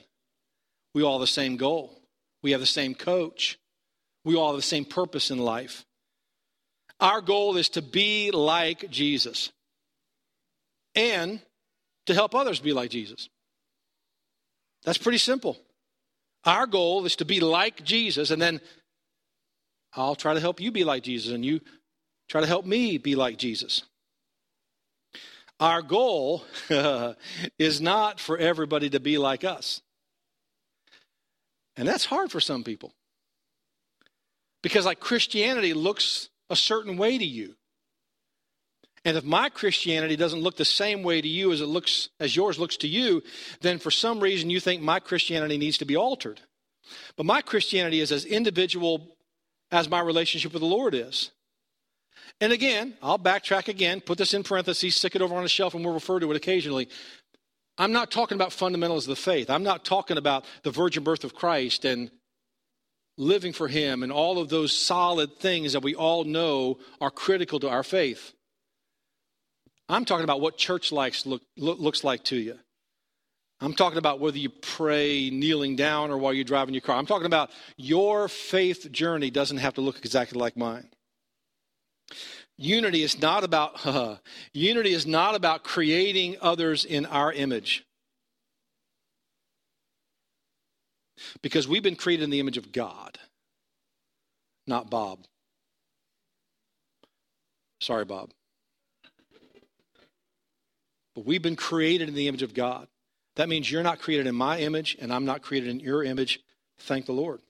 We 0.93 1.03
all 1.03 1.13
have 1.13 1.21
the 1.21 1.27
same 1.27 1.57
goal. 1.57 2.01
We 2.41 2.51
have 2.51 2.62
the 2.62 2.65
same 2.65 2.95
coach. 2.95 3.59
We 4.25 4.36
all 4.36 4.48
have 4.48 4.55
the 4.55 4.62
same 4.62 4.86
purpose 4.86 5.31
in 5.31 5.38
life. 5.39 5.86
Our 7.00 7.21
goal 7.21 7.57
is 7.57 7.69
to 7.69 7.81
be 7.81 8.31
like 8.31 8.89
Jesus 8.89 9.51
and 10.95 11.39
to 12.07 12.13
help 12.13 12.36
others 12.36 12.59
be 12.59 12.74
like 12.74 12.89
Jesus. 12.89 13.29
That's 14.83 14.98
pretty 14.98 15.17
simple. 15.17 15.57
Our 16.45 16.65
goal 16.65 17.05
is 17.05 17.17
to 17.17 17.25
be 17.25 17.39
like 17.39 17.83
Jesus, 17.83 18.31
and 18.31 18.41
then 18.41 18.62
I'll 19.93 20.15
try 20.15 20.33
to 20.33 20.39
help 20.39 20.59
you 20.59 20.71
be 20.71 20.83
like 20.83 21.03
Jesus, 21.03 21.33
and 21.33 21.45
you 21.45 21.59
try 22.29 22.41
to 22.41 22.48
help 22.48 22.65
me 22.65 22.98
be 22.98 23.15
like 23.15 23.38
Jesus. 23.38 23.83
Our 25.59 25.81
goal 25.81 26.45
is 27.59 27.81
not 27.81 28.19
for 28.19 28.38
everybody 28.38 28.89
to 28.91 29.00
be 29.00 29.17
like 29.17 29.43
us. 29.43 29.81
And 31.75 31.88
that's 31.88 32.05
hard 32.05 32.31
for 32.31 32.39
some 32.39 32.63
people. 32.63 32.93
Because, 34.62 34.86
like, 34.86 35.00
Christianity 35.00 35.74
looks 35.74 36.29
a 36.50 36.55
certain 36.55 36.98
way 36.98 37.17
to 37.17 37.25
you. 37.25 37.55
And 39.05 39.15
if 39.17 39.24
my 39.24 39.50
Christianity 39.50 40.15
doesn't 40.15 40.41
look 40.41 40.57
the 40.57 40.65
same 40.65 41.03
way 41.03 41.21
to 41.21 41.27
you 41.27 41.51
as 41.53 41.62
it 41.62 41.67
looks 41.67 42.09
as 42.19 42.36
yours 42.36 42.59
looks 42.59 42.75
to 42.77 42.88
you, 42.88 43.24
then 43.62 43.79
for 43.79 43.91
some 43.91 44.19
reason 44.19 44.50
you 44.50 44.59
think 44.59 44.81
my 44.81 45.00
Christianity 45.00 45.57
needs 45.57 45.77
to 45.77 45.86
be 45.86 45.95
altered. 45.95 46.41
But 47.15 47.25
my 47.25 47.41
Christianity 47.41 48.01
is 48.01 48.12
as 48.12 48.25
individual 48.25 49.15
as 49.71 49.89
my 49.89 50.01
relationship 50.01 50.51
with 50.51 50.62
the 50.62 50.67
Lord 50.67 50.93
is. 50.93 51.31
And 52.41 52.53
again, 52.53 52.95
I'll 53.01 53.19
backtrack 53.19 53.67
again, 53.67 54.01
put 54.01 54.17
this 54.17 54.33
in 54.33 54.43
parentheses, 54.43 54.95
stick 54.95 55.15
it 55.15 55.21
over 55.21 55.35
on 55.35 55.43
a 55.43 55.49
shelf, 55.49 55.73
and 55.73 55.83
we'll 55.83 55.93
refer 55.93 56.19
to 56.19 56.31
it 56.31 56.38
occasionally. 56.38 56.89
I'm 57.77 57.91
not 57.91 58.11
talking 58.11 58.35
about 58.35 58.51
fundamentals 58.51 59.05
of 59.05 59.09
the 59.09 59.21
faith. 59.21 59.49
I'm 59.49 59.63
not 59.63 59.85
talking 59.85 60.17
about 60.17 60.45
the 60.63 60.71
virgin 60.71 61.03
birth 61.03 61.23
of 61.23 61.33
Christ 61.33 61.85
and 61.85 62.11
living 63.17 63.53
for 63.53 63.67
Him 63.67 64.03
and 64.03 64.11
all 64.11 64.39
of 64.39 64.49
those 64.49 64.77
solid 64.77 65.38
things 65.39 65.73
that 65.73 65.83
we 65.83 65.95
all 65.95 66.23
know 66.23 66.79
are 66.99 67.11
critical 67.11 67.59
to 67.61 67.69
our 67.69 67.83
faith. 67.83 68.33
I'm 69.88 70.05
talking 70.05 70.23
about 70.23 70.41
what 70.41 70.57
church 70.57 70.91
likes 70.91 71.25
look, 71.25 71.41
look, 71.57 71.79
looks 71.79 72.03
like 72.03 72.23
to 72.25 72.35
you. 72.35 72.59
I'm 73.61 73.73
talking 73.73 73.97
about 73.97 74.19
whether 74.19 74.38
you 74.38 74.49
pray 74.49 75.29
kneeling 75.29 75.75
down 75.75 76.11
or 76.11 76.17
while 76.17 76.33
you're 76.33 76.45
driving 76.45 76.73
your 76.73 76.81
car. 76.81 76.95
I'm 76.95 77.05
talking 77.05 77.25
about 77.25 77.49
your 77.75 78.29
faith 78.29 78.89
journey 78.91 79.31
doesn't 79.31 79.57
have 79.57 79.73
to 79.73 79.81
look 79.81 79.99
exactly 79.99 80.39
like 80.39 80.55
mine. 80.55 80.88
Unity 82.57 83.03
is 83.03 83.21
not 83.21 83.43
about 83.43 83.85
uh, 83.85 84.17
unity 84.53 84.93
is 84.93 85.05
not 85.05 85.35
about 85.35 85.63
creating 85.63 86.35
others 86.41 86.85
in 86.85 87.05
our 87.05 87.31
image. 87.31 87.85
Because 91.41 91.67
we've 91.67 91.83
been 91.83 91.95
created 91.95 92.23
in 92.23 92.29
the 92.29 92.39
image 92.39 92.57
of 92.57 92.71
God, 92.71 93.19
not 94.65 94.89
Bob. 94.89 95.19
Sorry, 97.81 98.05
Bob. 98.05 98.31
But 101.15 101.25
we've 101.25 101.41
been 101.41 101.55
created 101.55 102.07
in 102.07 102.15
the 102.15 102.27
image 102.27 102.41
of 102.41 102.53
God. 102.53 102.87
That 103.35 103.49
means 103.49 103.71
you're 103.71 103.83
not 103.83 103.99
created 103.99 104.27
in 104.27 104.35
my 104.35 104.59
image, 104.59 104.97
and 104.99 105.13
I'm 105.13 105.25
not 105.25 105.41
created 105.41 105.69
in 105.69 105.79
your 105.79 106.03
image. 106.03 106.41
Thank 106.79 107.05
the 107.05 107.13
Lord. 107.13 107.41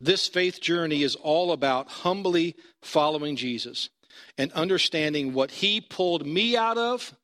This 0.00 0.28
faith 0.28 0.60
journey 0.60 1.02
is 1.02 1.14
all 1.16 1.52
about 1.52 1.88
humbly 1.88 2.54
following 2.82 3.36
Jesus 3.36 3.88
and 4.36 4.52
understanding 4.52 5.32
what 5.32 5.50
he 5.50 5.80
pulled 5.80 6.26
me 6.26 6.56
out 6.56 6.78
of. 6.78 7.14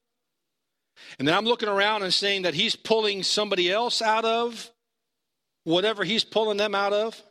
And 1.19 1.26
then 1.26 1.35
I'm 1.35 1.45
looking 1.45 1.69
around 1.69 2.02
and 2.02 2.14
saying 2.14 2.43
that 2.43 2.55
he's 2.55 2.76
pulling 2.76 3.23
somebody 3.23 3.71
else 3.71 4.00
out 4.00 4.25
of 4.25 4.71
whatever 5.64 6.05
he's 6.05 6.25
pulling 6.25 6.57
them 6.57 6.75
out 6.75 6.93
of 6.93 7.23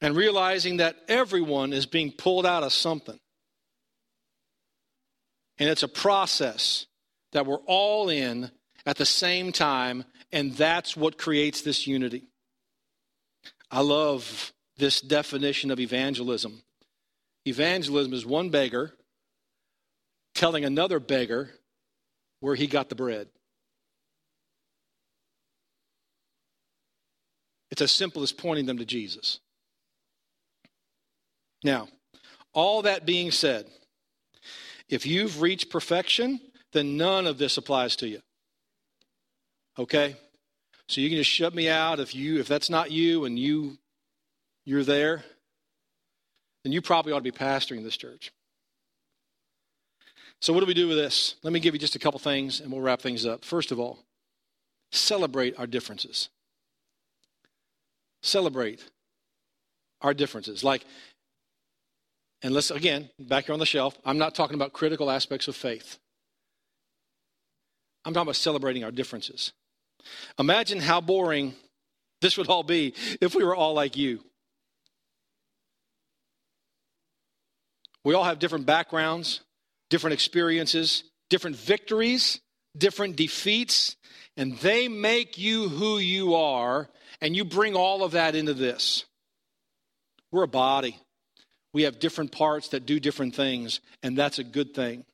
and 0.00 0.16
realizing 0.16 0.78
that 0.78 0.96
everyone 1.08 1.72
is 1.72 1.86
being 1.86 2.12
pulled 2.12 2.46
out 2.46 2.62
of 2.62 2.72
something. 2.72 3.18
And 5.58 5.68
it's 5.68 5.82
a 5.82 5.88
process 5.88 6.86
that 7.32 7.46
we're 7.46 7.62
all 7.66 8.08
in 8.08 8.50
at 8.86 8.96
the 8.96 9.06
same 9.06 9.52
time, 9.52 10.04
and 10.32 10.52
that's 10.54 10.96
what 10.96 11.16
creates 11.16 11.62
this 11.62 11.86
unity. 11.86 12.24
I 13.70 13.80
love 13.80 14.52
this 14.76 15.00
definition 15.00 15.70
of 15.70 15.80
evangelism. 15.80 16.62
Evangelism 17.46 18.12
is 18.12 18.24
one 18.24 18.50
beggar 18.50 18.92
telling 20.34 20.64
another 20.64 20.98
beggar 20.98 21.50
where 22.40 22.54
he 22.54 22.66
got 22.66 22.88
the 22.88 22.94
bread. 22.94 23.28
It's 27.70 27.82
as 27.82 27.92
simple 27.92 28.22
as 28.22 28.32
pointing 28.32 28.66
them 28.66 28.78
to 28.78 28.84
Jesus. 28.84 29.40
Now, 31.64 31.88
all 32.52 32.82
that 32.82 33.06
being 33.06 33.30
said, 33.30 33.66
if 34.88 35.06
you've 35.06 35.40
reached 35.40 35.70
perfection, 35.70 36.40
then 36.72 36.96
none 36.96 37.26
of 37.26 37.38
this 37.38 37.56
applies 37.56 37.96
to 37.96 38.08
you. 38.08 38.20
Okay? 39.78 40.16
So 40.88 41.00
you 41.00 41.08
can 41.08 41.16
just 41.16 41.30
shut 41.30 41.54
me 41.54 41.68
out 41.68 42.00
if 42.00 42.14
you 42.14 42.38
if 42.38 42.48
that's 42.48 42.70
not 42.70 42.90
you 42.90 43.24
and 43.24 43.38
you 43.38 43.78
you're 44.64 44.84
there, 44.84 45.24
then 46.62 46.72
you 46.72 46.80
probably 46.80 47.12
ought 47.12 47.18
to 47.18 47.22
be 47.22 47.30
pastoring 47.30 47.82
this 47.82 47.96
church. 47.96 48.32
So 50.40 50.52
what 50.52 50.60
do 50.60 50.66
we 50.66 50.74
do 50.74 50.88
with 50.88 50.96
this? 50.96 51.36
Let 51.42 51.52
me 51.52 51.60
give 51.60 51.74
you 51.74 51.80
just 51.80 51.94
a 51.94 51.98
couple 51.98 52.18
things 52.18 52.60
and 52.60 52.70
we'll 52.70 52.80
wrap 52.80 53.00
things 53.00 53.24
up. 53.24 53.44
First 53.44 53.72
of 53.72 53.80
all, 53.80 53.98
celebrate 54.92 55.58
our 55.58 55.66
differences. 55.66 56.28
Celebrate 58.22 58.84
our 60.02 60.12
differences. 60.12 60.62
Like 60.62 60.84
and 62.44 62.52
let's, 62.52 62.70
again, 62.70 63.08
back 63.18 63.46
here 63.46 63.54
on 63.54 63.58
the 63.58 63.64
shelf, 63.64 63.96
I'm 64.04 64.18
not 64.18 64.34
talking 64.34 64.54
about 64.54 64.74
critical 64.74 65.10
aspects 65.10 65.48
of 65.48 65.56
faith. 65.56 65.98
I'm 68.04 68.12
talking 68.12 68.26
about 68.26 68.36
celebrating 68.36 68.84
our 68.84 68.90
differences. 68.90 69.54
Imagine 70.38 70.80
how 70.80 71.00
boring 71.00 71.54
this 72.20 72.36
would 72.36 72.48
all 72.48 72.62
be 72.62 72.94
if 73.20 73.34
we 73.34 73.44
were 73.44 73.54
all 73.56 73.74
like 73.74 73.96
you. 73.96 74.20
We 78.04 78.14
all 78.14 78.24
have 78.24 78.38
different 78.38 78.66
backgrounds, 78.66 79.40
different 79.90 80.14
experiences, 80.14 81.04
different 81.30 81.56
victories, 81.56 82.40
different 82.76 83.16
defeats, 83.16 83.96
and 84.36 84.58
they 84.58 84.88
make 84.88 85.38
you 85.38 85.68
who 85.68 85.98
you 85.98 86.34
are, 86.34 86.88
and 87.20 87.34
you 87.34 87.44
bring 87.44 87.74
all 87.74 88.02
of 88.02 88.12
that 88.12 88.34
into 88.34 88.54
this. 88.54 89.04
We're 90.30 90.42
a 90.42 90.48
body. 90.48 90.98
We 91.72 91.84
have 91.84 91.98
different 91.98 92.32
parts 92.32 92.68
that 92.68 92.86
do 92.86 93.00
different 93.00 93.34
things, 93.34 93.80
and 94.02 94.16
that's 94.16 94.38
a 94.38 94.44
good 94.44 94.74
thing. 94.74 95.04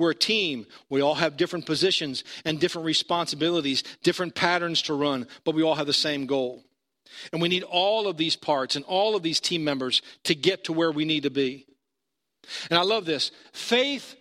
We're 0.00 0.12
a 0.12 0.14
team. 0.14 0.66
We 0.88 1.02
all 1.02 1.14
have 1.14 1.36
different 1.36 1.66
positions 1.66 2.24
and 2.46 2.58
different 2.58 2.86
responsibilities, 2.86 3.84
different 4.02 4.34
patterns 4.34 4.80
to 4.82 4.94
run, 4.94 5.26
but 5.44 5.54
we 5.54 5.62
all 5.62 5.74
have 5.74 5.86
the 5.86 5.92
same 5.92 6.24
goal. 6.24 6.64
And 7.32 7.42
we 7.42 7.50
need 7.50 7.64
all 7.64 8.08
of 8.08 8.16
these 8.16 8.34
parts 8.34 8.76
and 8.76 8.84
all 8.86 9.14
of 9.14 9.22
these 9.22 9.40
team 9.40 9.62
members 9.62 10.00
to 10.24 10.34
get 10.34 10.64
to 10.64 10.72
where 10.72 10.90
we 10.90 11.04
need 11.04 11.24
to 11.24 11.30
be. 11.30 11.66
And 12.70 12.78
I 12.78 12.82
love 12.82 13.04
this. 13.04 13.30
Faith 13.52 14.16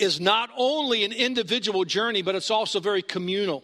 is 0.00 0.20
not 0.20 0.50
only 0.56 1.04
an 1.04 1.12
individual 1.12 1.84
journey, 1.84 2.22
but 2.22 2.34
it's 2.34 2.50
also 2.50 2.80
very 2.80 3.02
communal. 3.02 3.62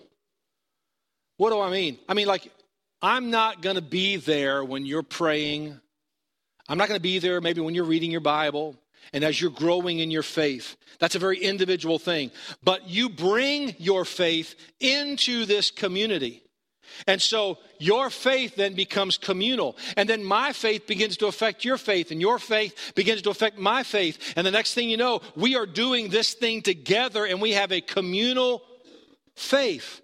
What 1.38 1.50
do 1.50 1.60
I 1.60 1.70
mean? 1.70 1.98
I 2.08 2.14
mean, 2.14 2.28
like, 2.28 2.52
I'm 3.02 3.32
not 3.32 3.62
going 3.62 3.76
to 3.76 3.82
be 3.82 4.14
there 4.14 4.64
when 4.64 4.86
you're 4.86 5.02
praying 5.02 5.80
I'm 6.68 6.78
not 6.78 6.88
going 6.88 6.98
to 6.98 7.02
be 7.02 7.18
there 7.18 7.40
maybe 7.40 7.60
when 7.60 7.74
you're 7.74 7.84
reading 7.84 8.10
your 8.10 8.20
Bible 8.20 8.76
and 9.12 9.24
as 9.24 9.40
you're 9.40 9.50
growing 9.50 9.98
in 9.98 10.10
your 10.10 10.22
faith. 10.22 10.76
That's 10.98 11.14
a 11.14 11.20
very 11.20 11.38
individual 11.38 11.98
thing. 11.98 12.30
But 12.62 12.88
you 12.88 13.08
bring 13.08 13.74
your 13.78 14.04
faith 14.04 14.54
into 14.80 15.44
this 15.44 15.70
community. 15.70 16.42
And 17.06 17.20
so 17.20 17.58
your 17.78 18.10
faith 18.10 18.56
then 18.56 18.74
becomes 18.74 19.18
communal. 19.18 19.76
And 19.96 20.08
then 20.08 20.24
my 20.24 20.52
faith 20.52 20.86
begins 20.86 21.16
to 21.18 21.26
affect 21.26 21.64
your 21.64 21.76
faith, 21.76 22.10
and 22.10 22.20
your 22.20 22.38
faith 22.38 22.92
begins 22.94 23.22
to 23.22 23.30
affect 23.30 23.58
my 23.58 23.82
faith. 23.82 24.34
And 24.36 24.46
the 24.46 24.50
next 24.50 24.74
thing 24.74 24.88
you 24.88 24.96
know, 24.96 25.20
we 25.34 25.56
are 25.56 25.66
doing 25.66 26.08
this 26.08 26.34
thing 26.34 26.62
together, 26.62 27.24
and 27.24 27.40
we 27.40 27.52
have 27.52 27.72
a 27.72 27.80
communal 27.80 28.62
faith 29.34 30.00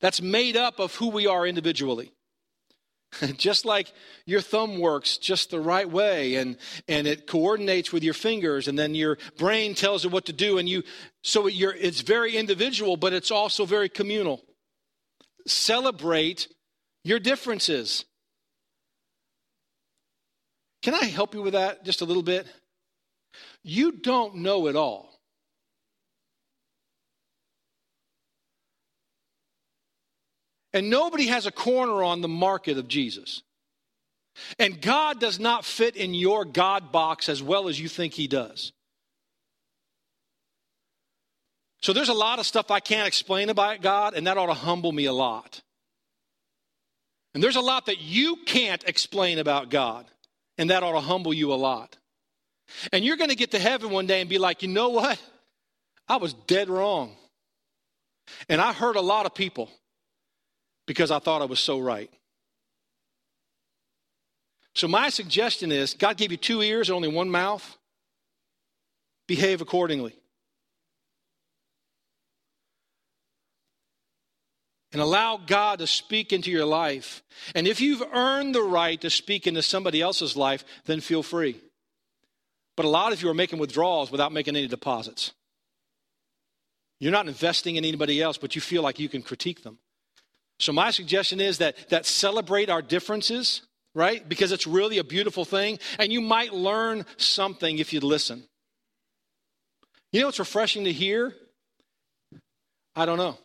that's 0.00 0.22
made 0.22 0.56
up 0.56 0.78
of 0.78 0.94
who 0.94 1.08
we 1.08 1.26
are 1.26 1.46
individually. 1.46 2.12
just 3.36 3.64
like 3.64 3.92
your 4.26 4.40
thumb 4.40 4.78
works 4.78 5.16
just 5.18 5.50
the 5.50 5.60
right 5.60 5.88
way 5.88 6.36
and, 6.36 6.56
and 6.88 7.06
it 7.06 7.26
coordinates 7.26 7.92
with 7.92 8.02
your 8.02 8.14
fingers 8.14 8.68
and 8.68 8.78
then 8.78 8.94
your 8.94 9.18
brain 9.38 9.74
tells 9.74 10.04
it 10.04 10.10
what 10.10 10.26
to 10.26 10.32
do 10.32 10.58
and 10.58 10.68
you 10.68 10.82
so 11.22 11.48
it's 11.48 12.00
very 12.00 12.36
individual 12.36 12.96
but 12.96 13.12
it's 13.12 13.30
also 13.30 13.64
very 13.64 13.88
communal. 13.88 14.42
Celebrate 15.46 16.48
your 17.02 17.18
differences. 17.18 18.04
Can 20.82 20.94
i 20.94 21.04
help 21.04 21.34
you 21.34 21.42
with 21.42 21.54
that 21.54 21.84
just 21.84 22.00
a 22.00 22.04
little 22.04 22.22
bit? 22.22 22.46
You 23.62 23.92
don't 23.92 24.36
know 24.36 24.66
it 24.66 24.76
all 24.76 25.13
And 30.74 30.90
nobody 30.90 31.28
has 31.28 31.46
a 31.46 31.52
corner 31.52 32.02
on 32.02 32.20
the 32.20 32.28
market 32.28 32.76
of 32.76 32.88
Jesus. 32.88 33.42
And 34.58 34.82
God 34.82 35.20
does 35.20 35.38
not 35.38 35.64
fit 35.64 35.94
in 35.94 36.12
your 36.12 36.44
God 36.44 36.90
box 36.90 37.28
as 37.28 37.40
well 37.40 37.68
as 37.68 37.80
you 37.80 37.88
think 37.88 38.12
He 38.12 38.26
does. 38.26 38.72
So 41.80 41.92
there's 41.92 42.08
a 42.08 42.14
lot 42.14 42.40
of 42.40 42.46
stuff 42.46 42.72
I 42.72 42.80
can't 42.80 43.06
explain 43.06 43.50
about 43.50 43.82
God, 43.82 44.14
and 44.14 44.26
that 44.26 44.36
ought 44.36 44.46
to 44.46 44.54
humble 44.54 44.90
me 44.90 45.04
a 45.04 45.12
lot. 45.12 45.62
And 47.34 47.42
there's 47.42 47.56
a 47.56 47.60
lot 47.60 47.86
that 47.86 48.00
you 48.00 48.36
can't 48.44 48.82
explain 48.84 49.38
about 49.38 49.68
God, 49.68 50.06
and 50.58 50.70
that 50.70 50.82
ought 50.82 50.92
to 50.92 51.00
humble 51.00 51.32
you 51.32 51.52
a 51.52 51.54
lot. 51.54 51.98
And 52.92 53.04
you're 53.04 53.16
going 53.16 53.30
to 53.30 53.36
get 53.36 53.52
to 53.52 53.60
heaven 53.60 53.90
one 53.90 54.06
day 54.06 54.20
and 54.20 54.28
be 54.28 54.38
like, 54.38 54.62
you 54.62 54.68
know 54.68 54.88
what? 54.88 55.20
I 56.08 56.16
was 56.16 56.32
dead 56.32 56.68
wrong. 56.68 57.14
And 58.48 58.60
I 58.60 58.72
hurt 58.72 58.96
a 58.96 59.00
lot 59.00 59.26
of 59.26 59.34
people 59.34 59.70
because 60.86 61.10
I 61.10 61.18
thought 61.18 61.42
I 61.42 61.46
was 61.46 61.60
so 61.60 61.78
right. 61.78 62.10
So, 64.74 64.88
my 64.88 65.08
suggestion 65.08 65.70
is 65.70 65.94
God 65.94 66.16
gave 66.16 66.32
you 66.32 66.36
two 66.36 66.60
ears 66.60 66.88
and 66.88 66.96
only 66.96 67.08
one 67.08 67.30
mouth. 67.30 67.76
Behave 69.26 69.60
accordingly. 69.60 70.14
And 74.92 75.00
allow 75.00 75.38
God 75.38 75.80
to 75.80 75.86
speak 75.86 76.32
into 76.32 76.50
your 76.50 76.64
life. 76.64 77.22
And 77.54 77.66
if 77.66 77.80
you've 77.80 78.02
earned 78.12 78.54
the 78.54 78.62
right 78.62 79.00
to 79.00 79.10
speak 79.10 79.46
into 79.46 79.62
somebody 79.62 80.00
else's 80.00 80.36
life, 80.36 80.64
then 80.84 81.00
feel 81.00 81.22
free. 81.22 81.60
But 82.76 82.86
a 82.86 82.88
lot 82.88 83.12
of 83.12 83.22
you 83.22 83.28
are 83.28 83.34
making 83.34 83.58
withdrawals 83.58 84.10
without 84.10 84.32
making 84.32 84.56
any 84.56 84.68
deposits. 84.68 85.32
You're 87.00 87.12
not 87.12 87.26
investing 87.26 87.76
in 87.76 87.84
anybody 87.84 88.22
else, 88.22 88.38
but 88.38 88.54
you 88.54 88.60
feel 88.60 88.82
like 88.82 88.98
you 88.98 89.08
can 89.08 89.22
critique 89.22 89.62
them. 89.62 89.78
So 90.58 90.72
my 90.72 90.90
suggestion 90.90 91.40
is 91.40 91.58
that 91.58 91.76
that 91.90 92.06
celebrate 92.06 92.70
our 92.70 92.82
differences, 92.82 93.62
right? 93.94 94.26
Because 94.28 94.52
it's 94.52 94.66
really 94.66 94.98
a 94.98 95.04
beautiful 95.04 95.44
thing 95.44 95.78
and 95.98 96.12
you 96.12 96.20
might 96.20 96.52
learn 96.52 97.04
something 97.16 97.78
if 97.78 97.92
you 97.92 98.00
listen. 98.00 98.44
You 100.12 100.20
know 100.20 100.26
what's 100.26 100.38
refreshing 100.38 100.84
to 100.84 100.92
hear? 100.92 101.34
I 102.94 103.04
don't 103.04 103.18
know. 103.18 103.36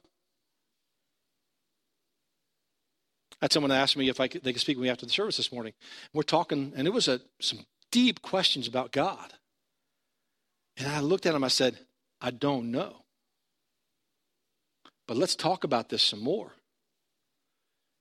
I 3.42 3.46
had 3.46 3.54
someone 3.54 3.72
ask 3.72 3.96
me 3.96 4.10
if 4.10 4.20
I 4.20 4.28
could, 4.28 4.44
they 4.44 4.52
could 4.52 4.62
speak 4.62 4.78
with 4.78 4.84
me 4.84 4.90
after 4.90 5.06
the 5.06 5.12
service 5.12 5.38
this 5.38 5.52
morning. 5.52 5.74
We're 6.14 6.24
talking, 6.24 6.74
and 6.76 6.86
it 6.86 6.92
was 6.92 7.08
a, 7.08 7.22
some 7.40 7.60
deep 7.92 8.22
questions 8.22 8.68
about 8.68 8.92
God. 8.92 9.34
And 10.78 10.88
I 10.88 11.00
looked 11.00 11.26
at 11.26 11.34
him, 11.34 11.44
I 11.44 11.48
said, 11.48 11.80
I 12.22 12.32
don't 12.32 12.70
know. 12.70 12.98
But 15.08 15.18
let's 15.18 15.36
talk 15.36 15.64
about 15.64 15.90
this 15.90 16.04
some 16.04 16.22
more. 16.22 16.52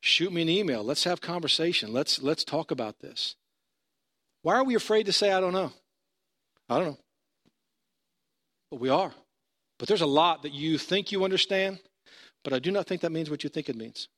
Shoot 0.09 0.33
me 0.33 0.40
an 0.40 0.49
email. 0.49 0.83
Let's 0.83 1.05
have 1.05 1.21
conversation. 1.21 1.92
Let's 1.92 2.23
let's 2.23 2.42
talk 2.42 2.71
about 2.71 3.01
this. 3.01 3.37
Why 4.40 4.55
are 4.55 4.64
we 4.64 4.75
afraid 4.75 5.05
to 5.05 5.12
say 5.12 5.31
I 5.31 5.38
don't 5.38 5.53
know? 5.53 5.71
I 6.71 6.79
don't 6.79 6.87
know. 6.87 6.99
But 8.71 8.81
we 8.81 8.88
are. 8.88 9.12
But 9.79 9.87
there's 9.87 10.01
a 10.01 10.07
lot 10.07 10.44
that 10.44 10.53
you 10.55 10.79
think 10.79 11.12
you 11.12 11.25
understand, 11.25 11.81
but 12.42 12.55
I 12.55 12.59
do 12.59 12.71
not 12.73 12.87
think 12.87 13.03
that 13.03 13.12
means 13.12 13.29
what 13.29 13.44
you 13.44 13.51
think 13.51 13.68
it 13.68 13.77
means. 13.77 14.09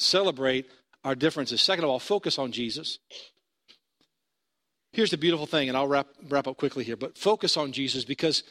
Celebrate 0.00 0.66
our 1.04 1.14
differences. 1.14 1.62
Second 1.62 1.84
of 1.84 1.90
all, 1.90 2.00
focus 2.00 2.40
on 2.40 2.50
Jesus. 2.50 2.98
Here's 4.92 5.12
the 5.12 5.16
beautiful 5.16 5.46
thing, 5.46 5.68
and 5.68 5.78
I'll 5.78 5.86
wrap, 5.86 6.08
wrap 6.28 6.48
up 6.48 6.56
quickly 6.56 6.82
here, 6.82 6.96
but 6.96 7.16
focus 7.16 7.56
on 7.56 7.70
Jesus 7.70 8.04
because 8.04 8.42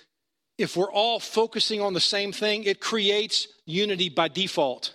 if 0.60 0.76
we're 0.76 0.92
all 0.92 1.20
focusing 1.20 1.82
on 1.82 1.94
the 1.94 2.00
same 2.00 2.32
thing, 2.32 2.66
it 2.66 2.82
creates 2.82 3.48
unity 3.66 4.10
by 4.10 4.28
default. 4.28 4.94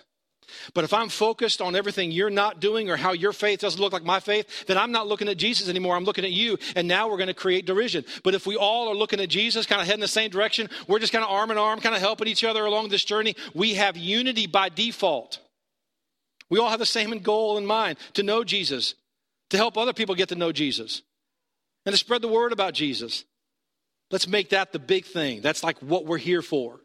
But 0.75 0.83
if 0.83 0.93
I'm 0.93 1.09
focused 1.09 1.59
on 1.59 1.75
everything 1.75 2.11
you're 2.11 2.29
not 2.29 2.59
doing 2.59 2.89
or 2.89 2.95
how 2.95 3.13
your 3.13 3.33
faith 3.33 3.61
doesn't 3.61 3.81
look 3.81 3.91
like 3.91 4.03
my 4.03 4.19
faith, 4.19 4.67
then 4.67 4.77
I'm 4.77 4.91
not 4.91 5.07
looking 5.07 5.27
at 5.27 5.37
Jesus 5.37 5.67
anymore. 5.67 5.95
I'm 5.95 6.03
looking 6.03 6.23
at 6.23 6.31
you. 6.31 6.57
And 6.75 6.87
now 6.87 7.09
we're 7.09 7.17
going 7.17 7.27
to 7.27 7.33
create 7.33 7.65
derision. 7.65 8.05
But 8.23 8.35
if 8.35 8.45
we 8.45 8.55
all 8.55 8.87
are 8.87 8.95
looking 8.95 9.19
at 9.19 9.27
Jesus, 9.27 9.65
kind 9.65 9.81
of 9.81 9.87
heading 9.87 10.01
the 10.01 10.07
same 10.07 10.29
direction, 10.29 10.69
we're 10.87 10.99
just 10.99 11.11
kind 11.11 11.25
of 11.25 11.31
arm 11.31 11.49
in 11.49 11.57
arm, 11.57 11.81
kind 11.81 11.95
of 11.95 12.01
helping 12.01 12.27
each 12.27 12.43
other 12.43 12.63
along 12.63 12.89
this 12.89 13.03
journey, 13.03 13.35
we 13.55 13.73
have 13.73 13.97
unity 13.97 14.45
by 14.45 14.69
default. 14.69 15.39
We 16.49 16.59
all 16.59 16.69
have 16.69 16.79
the 16.79 16.85
same 16.85 17.09
goal 17.19 17.57
in 17.57 17.65
mind 17.65 17.97
to 18.13 18.23
know 18.23 18.43
Jesus, 18.43 18.93
to 19.49 19.57
help 19.57 19.77
other 19.77 19.93
people 19.93 20.13
get 20.13 20.29
to 20.29 20.35
know 20.35 20.51
Jesus, 20.51 21.01
and 21.85 21.93
to 21.93 21.97
spread 21.97 22.21
the 22.21 22.27
word 22.27 22.53
about 22.53 22.75
Jesus. 22.75 23.25
Let's 24.11 24.27
make 24.27 24.49
that 24.49 24.71
the 24.71 24.79
big 24.79 25.05
thing. 25.05 25.41
That's 25.41 25.63
like 25.63 25.79
what 25.79 26.05
we're 26.05 26.17
here 26.17 26.41
for. 26.41 26.79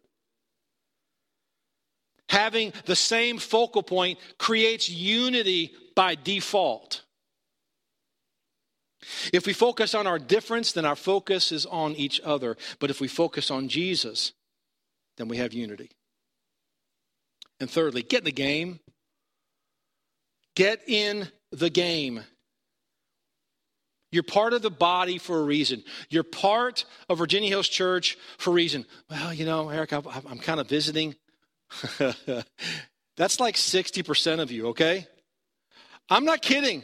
Having 2.29 2.73
the 2.87 2.97
same 2.97 3.39
focal 3.39 3.83
point 3.83 4.19
creates 4.39 4.89
unity 4.89 5.73
by 5.97 6.15
default. 6.15 7.03
If 9.33 9.47
we 9.47 9.53
focus 9.53 9.95
on 9.95 10.07
our 10.07 10.19
difference, 10.19 10.73
then 10.73 10.85
our 10.85 10.97
focus 10.97 11.53
is 11.53 11.67
on 11.67 11.95
each 11.97 12.21
other. 12.23 12.57
But 12.79 12.91
if 12.91 13.01
we 13.01 13.09
focus 13.09 13.51
on 13.51 13.69
Jesus, 13.69 14.33
then 15.17 15.29
we 15.29 15.39
have 15.39 15.53
unity. 15.53 15.91
And 17.59 17.71
thirdly, 17.71 18.03
get 18.03 18.21
in 18.21 18.25
the 18.25 18.33
game. 18.33 18.81
Get 20.55 20.83
in 20.89 21.29
the 21.51 21.71
game. 21.71 22.23
You're 24.12 24.23
part 24.25 24.53
of 24.53 24.62
the 24.62 24.70
body 24.70 25.18
for 25.18 25.38
a 25.38 25.42
reason. 25.42 25.85
You're 26.09 26.25
part 26.25 26.85
of 27.09 27.18
Virginia 27.18 27.49
Hills 27.49 27.68
Church 27.68 28.18
for 28.38 28.51
a 28.51 28.53
reason. 28.53 28.87
Well, 29.09 29.33
you 29.33 29.44
know, 29.44 29.68
Eric, 29.68 29.92
I'm 29.92 30.38
kind 30.38 30.59
of 30.59 30.68
visiting. 30.68 31.14
That's 33.16 33.38
like 33.38 33.55
60% 33.55 34.40
of 34.40 34.51
you, 34.51 34.68
okay? 34.68 35.07
I'm 36.09 36.25
not 36.25 36.42
kidding. 36.42 36.83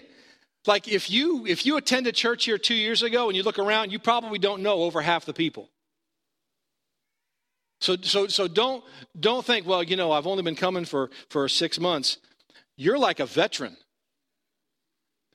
Like 0.66 0.88
if 0.88 1.10
you 1.10 1.46
if 1.46 1.64
you 1.64 1.76
attended 1.76 2.14
church 2.14 2.44
here 2.44 2.58
2 2.58 2.74
years 2.74 3.02
ago 3.02 3.28
and 3.28 3.36
you 3.36 3.42
look 3.42 3.58
around, 3.58 3.92
you 3.92 3.98
probably 3.98 4.38
don't 4.38 4.62
know 4.62 4.82
over 4.82 5.00
half 5.00 5.24
the 5.24 5.32
people. 5.32 5.70
So 7.80 7.96
so 8.02 8.26
so 8.26 8.48
don't 8.48 8.84
don't 9.18 9.44
think, 9.44 9.66
well, 9.66 9.82
you 9.82 9.96
know, 9.96 10.12
I've 10.12 10.26
only 10.26 10.42
been 10.42 10.56
coming 10.56 10.84
for 10.84 11.10
for 11.28 11.48
6 11.48 11.80
months. 11.80 12.18
You're 12.76 12.98
like 12.98 13.20
a 13.20 13.26
veteran. 13.26 13.76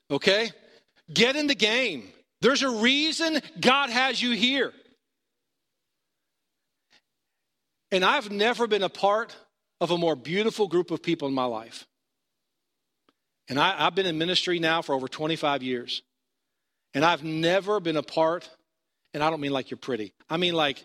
Okay? 0.09 0.51
Get 1.13 1.35
in 1.35 1.47
the 1.47 1.55
game. 1.55 2.07
There's 2.41 2.63
a 2.63 2.69
reason 2.69 3.39
God 3.59 3.89
has 3.89 4.21
you 4.21 4.31
here. 4.31 4.73
And 7.91 8.05
I've 8.05 8.31
never 8.31 8.67
been 8.67 8.83
a 8.83 8.89
part 8.89 9.35
of 9.79 9.91
a 9.91 9.97
more 9.97 10.15
beautiful 10.15 10.67
group 10.67 10.91
of 10.91 11.03
people 11.03 11.27
in 11.27 11.33
my 11.33 11.45
life. 11.45 11.85
And 13.49 13.59
I, 13.59 13.83
have 13.83 13.95
been 13.95 14.05
in 14.05 14.17
ministry 14.17 14.59
now 14.59 14.81
for 14.81 14.95
over 14.95 15.07
25 15.07 15.61
years. 15.61 16.01
And 16.93 17.03
I've 17.03 17.23
never 17.23 17.79
been 17.79 17.97
a 17.97 18.03
part, 18.03 18.49
and 19.13 19.23
I 19.23 19.29
don't 19.29 19.41
mean 19.41 19.51
like 19.51 19.71
you're 19.71 19.77
pretty, 19.77 20.13
I 20.29 20.37
mean 20.37 20.53
like 20.53 20.83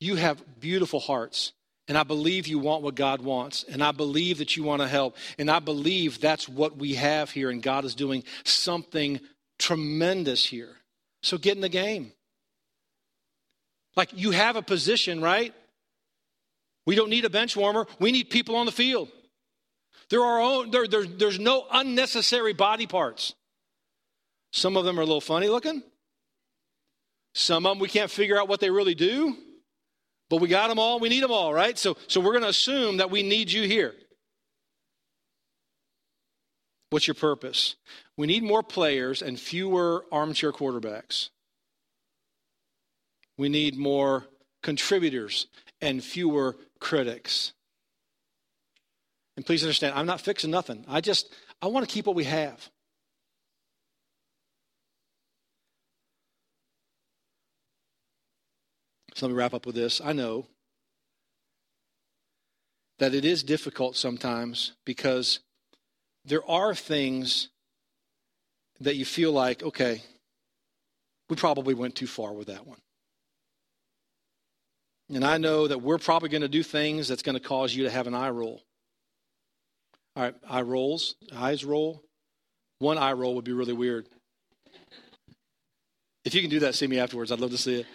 you 0.00 0.16
have 0.16 0.42
beautiful 0.60 1.00
hearts. 1.00 1.52
And 1.86 1.98
I 1.98 2.02
believe 2.02 2.46
you 2.46 2.58
want 2.58 2.82
what 2.82 2.94
God 2.94 3.20
wants. 3.20 3.62
And 3.62 3.84
I 3.84 3.92
believe 3.92 4.38
that 4.38 4.56
you 4.56 4.62
want 4.62 4.80
to 4.80 4.88
help. 4.88 5.18
And 5.38 5.50
I 5.50 5.58
believe 5.58 6.18
that's 6.18 6.48
what 6.48 6.78
we 6.78 6.94
have 6.94 7.30
here. 7.30 7.50
And 7.50 7.62
God 7.62 7.84
is 7.84 7.94
doing 7.94 8.24
something 8.42 9.20
tremendous 9.58 10.44
here. 10.44 10.76
So 11.22 11.38
get 11.38 11.56
in 11.56 11.60
the 11.60 11.68
game. 11.68 12.12
Like 13.96 14.10
you 14.12 14.32
have 14.32 14.56
a 14.56 14.62
position, 14.62 15.22
right? 15.22 15.54
We 16.86 16.96
don't 16.96 17.10
need 17.10 17.24
a 17.24 17.30
bench 17.30 17.56
warmer. 17.56 17.86
We 17.98 18.12
need 18.12 18.30
people 18.30 18.56
on 18.56 18.66
the 18.66 18.72
field. 18.72 19.08
There 20.10 20.22
are 20.22 20.40
own, 20.40 20.70
there, 20.70 20.86
there, 20.86 21.04
there's 21.04 21.38
no 21.38 21.66
unnecessary 21.72 22.52
body 22.52 22.86
parts. 22.86 23.34
Some 24.52 24.76
of 24.76 24.84
them 24.84 24.98
are 24.98 25.02
a 25.02 25.06
little 25.06 25.20
funny 25.20 25.48
looking. 25.48 25.82
Some 27.34 27.66
of 27.66 27.72
them 27.72 27.78
we 27.78 27.88
can't 27.88 28.10
figure 28.10 28.38
out 28.38 28.48
what 28.48 28.60
they 28.60 28.70
really 28.70 28.94
do. 28.94 29.36
But 30.30 30.40
we 30.40 30.48
got 30.48 30.68
them 30.68 30.78
all. 30.78 31.00
We 31.00 31.08
need 31.08 31.22
them 31.22 31.32
all, 31.32 31.52
right? 31.52 31.78
So, 31.78 31.96
so 32.06 32.20
we're 32.20 32.32
going 32.32 32.42
to 32.42 32.48
assume 32.48 32.98
that 32.98 33.10
we 33.10 33.22
need 33.22 33.50
you 33.50 33.62
here. 33.62 33.94
What's 36.90 37.06
your 37.06 37.14
purpose? 37.14 37.76
We 38.16 38.26
need 38.26 38.42
more 38.42 38.62
players 38.62 39.22
and 39.22 39.38
fewer 39.38 40.04
armchair 40.12 40.52
quarterbacks. 40.52 41.30
We 43.36 43.48
need 43.48 43.76
more 43.76 44.26
contributors 44.62 45.48
and 45.80 46.02
fewer 46.02 46.56
critics. 46.78 47.52
And 49.36 49.44
please 49.44 49.62
understand, 49.64 49.94
I'm 49.96 50.06
not 50.06 50.20
fixing 50.20 50.50
nothing. 50.50 50.84
I 50.88 51.00
just 51.00 51.32
I 51.60 51.66
want 51.66 51.88
to 51.88 51.92
keep 51.92 52.06
what 52.06 52.14
we 52.14 52.24
have. 52.24 52.70
So 59.14 59.26
let 59.26 59.32
me 59.32 59.38
wrap 59.38 59.54
up 59.54 59.64
with 59.66 59.76
this. 59.76 60.00
I 60.04 60.12
know 60.12 60.46
that 62.98 63.14
it 63.14 63.24
is 63.24 63.42
difficult 63.42 63.96
sometimes 63.96 64.72
because 64.84 65.40
there 66.24 66.48
are 66.48 66.74
things 66.74 67.48
that 68.80 68.96
you 68.96 69.04
feel 69.04 69.32
like, 69.32 69.62
okay, 69.62 70.02
we 71.28 71.36
probably 71.36 71.74
went 71.74 71.94
too 71.94 72.06
far 72.06 72.32
with 72.32 72.48
that 72.48 72.66
one. 72.66 72.78
And 75.10 75.24
I 75.24 75.38
know 75.38 75.68
that 75.68 75.82
we're 75.82 75.98
probably 75.98 76.30
going 76.30 76.42
to 76.42 76.48
do 76.48 76.62
things 76.62 77.08
that's 77.08 77.22
going 77.22 77.36
to 77.36 77.42
cause 77.42 77.74
you 77.74 77.84
to 77.84 77.90
have 77.90 78.06
an 78.06 78.14
eye 78.14 78.30
roll. 78.30 78.62
All 80.16 80.22
right, 80.22 80.34
eye 80.48 80.62
rolls, 80.62 81.16
eyes 81.34 81.64
roll. 81.64 82.02
One 82.78 82.98
eye 82.98 83.12
roll 83.12 83.34
would 83.34 83.44
be 83.44 83.52
really 83.52 83.72
weird. 83.72 84.06
If 86.24 86.34
you 86.34 86.40
can 86.40 86.50
do 86.50 86.60
that, 86.60 86.74
see 86.74 86.86
me 86.86 86.98
afterwards. 86.98 87.30
I'd 87.30 87.40
love 87.40 87.50
to 87.50 87.58
see 87.58 87.80
it. 87.80 87.86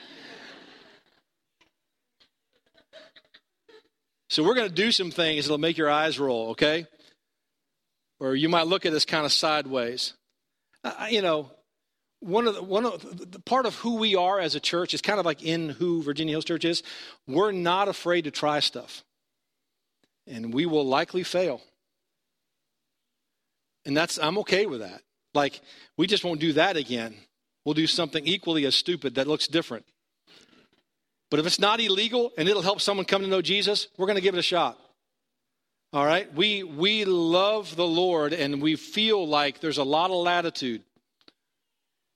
So 4.30 4.44
we're 4.44 4.54
going 4.54 4.70
to 4.70 4.74
do 4.74 4.92
some 4.92 5.10
things 5.10 5.46
that'll 5.46 5.58
make 5.58 5.78
your 5.78 5.90
eyes 5.90 6.20
roll, 6.20 6.50
okay? 6.52 6.86
Or 8.20 8.36
you 8.36 8.50
might 8.50 8.68
look 8.68 8.86
at 8.86 8.92
this 8.92 9.06
kind 9.06 9.26
of 9.26 9.32
sideways. 9.32 10.14
You 11.10 11.22
know, 11.22 11.52
one 12.20 12.48
of 12.48 12.56
the, 12.56 12.64
one 12.64 12.86
of 12.86 13.32
the 13.32 13.40
part 13.40 13.66
of 13.66 13.76
who 13.76 13.96
we 13.96 14.16
are 14.16 14.40
as 14.40 14.56
a 14.56 14.60
church 14.60 14.94
is 14.94 15.02
kind 15.02 15.20
of 15.20 15.26
like 15.26 15.44
in 15.44 15.70
who 15.70 16.04
Virginia 16.04 16.34
Hills 16.34 16.46
Church 16.46 16.66
is. 16.66 16.84
We're 17.28 17.52
not 17.52 17.88
afraid 17.88 18.26
to 18.26 18.32
try 18.32 18.60
stuff, 18.60 19.04
and 20.28 20.54
we 20.54 20.66
will 20.66 20.86
likely 20.86 21.24
fail. 21.24 21.62
And 23.86 23.96
that's 23.96 24.20
I'm 24.20 24.38
okay 24.40 24.66
with 24.66 24.82
that. 24.82 25.02
Like 25.34 25.62
we 25.98 26.08
just 26.08 26.24
won't 26.24 26.42
do 26.42 26.54
that 26.54 26.76
again. 26.76 27.16
We'll 27.66 27.74
do 27.74 27.88
something 27.88 28.26
equally 28.26 28.66
as 28.66 28.76
stupid 28.76 29.16
that 29.16 29.28
looks 29.28 29.48
different. 29.48 29.86
But 31.30 31.40
if 31.40 31.46
it's 31.46 31.60
not 31.60 31.80
illegal 31.80 32.32
and 32.38 32.50
it'll 32.50 32.62
help 32.62 32.82
someone 32.82 33.06
come 33.06 33.22
to 33.22 33.28
know 33.28 33.42
Jesus, 33.42 33.88
we're 33.98 34.08
going 34.08 34.16
to 34.16 34.22
give 34.22 34.34
it 34.34 34.40
a 34.40 34.44
shot. 34.44 34.80
All 35.92 36.06
right? 36.06 36.32
We 36.34 36.64
we 36.64 37.06
love 37.06 37.76
the 37.76 37.88
Lord 37.88 38.34
and 38.34 38.62
we 38.62 38.76
feel 38.76 39.28
like 39.28 39.60
there's 39.60 39.80
a 39.80 39.84
lot 39.84 40.12
of 40.12 40.18
latitude 40.18 40.84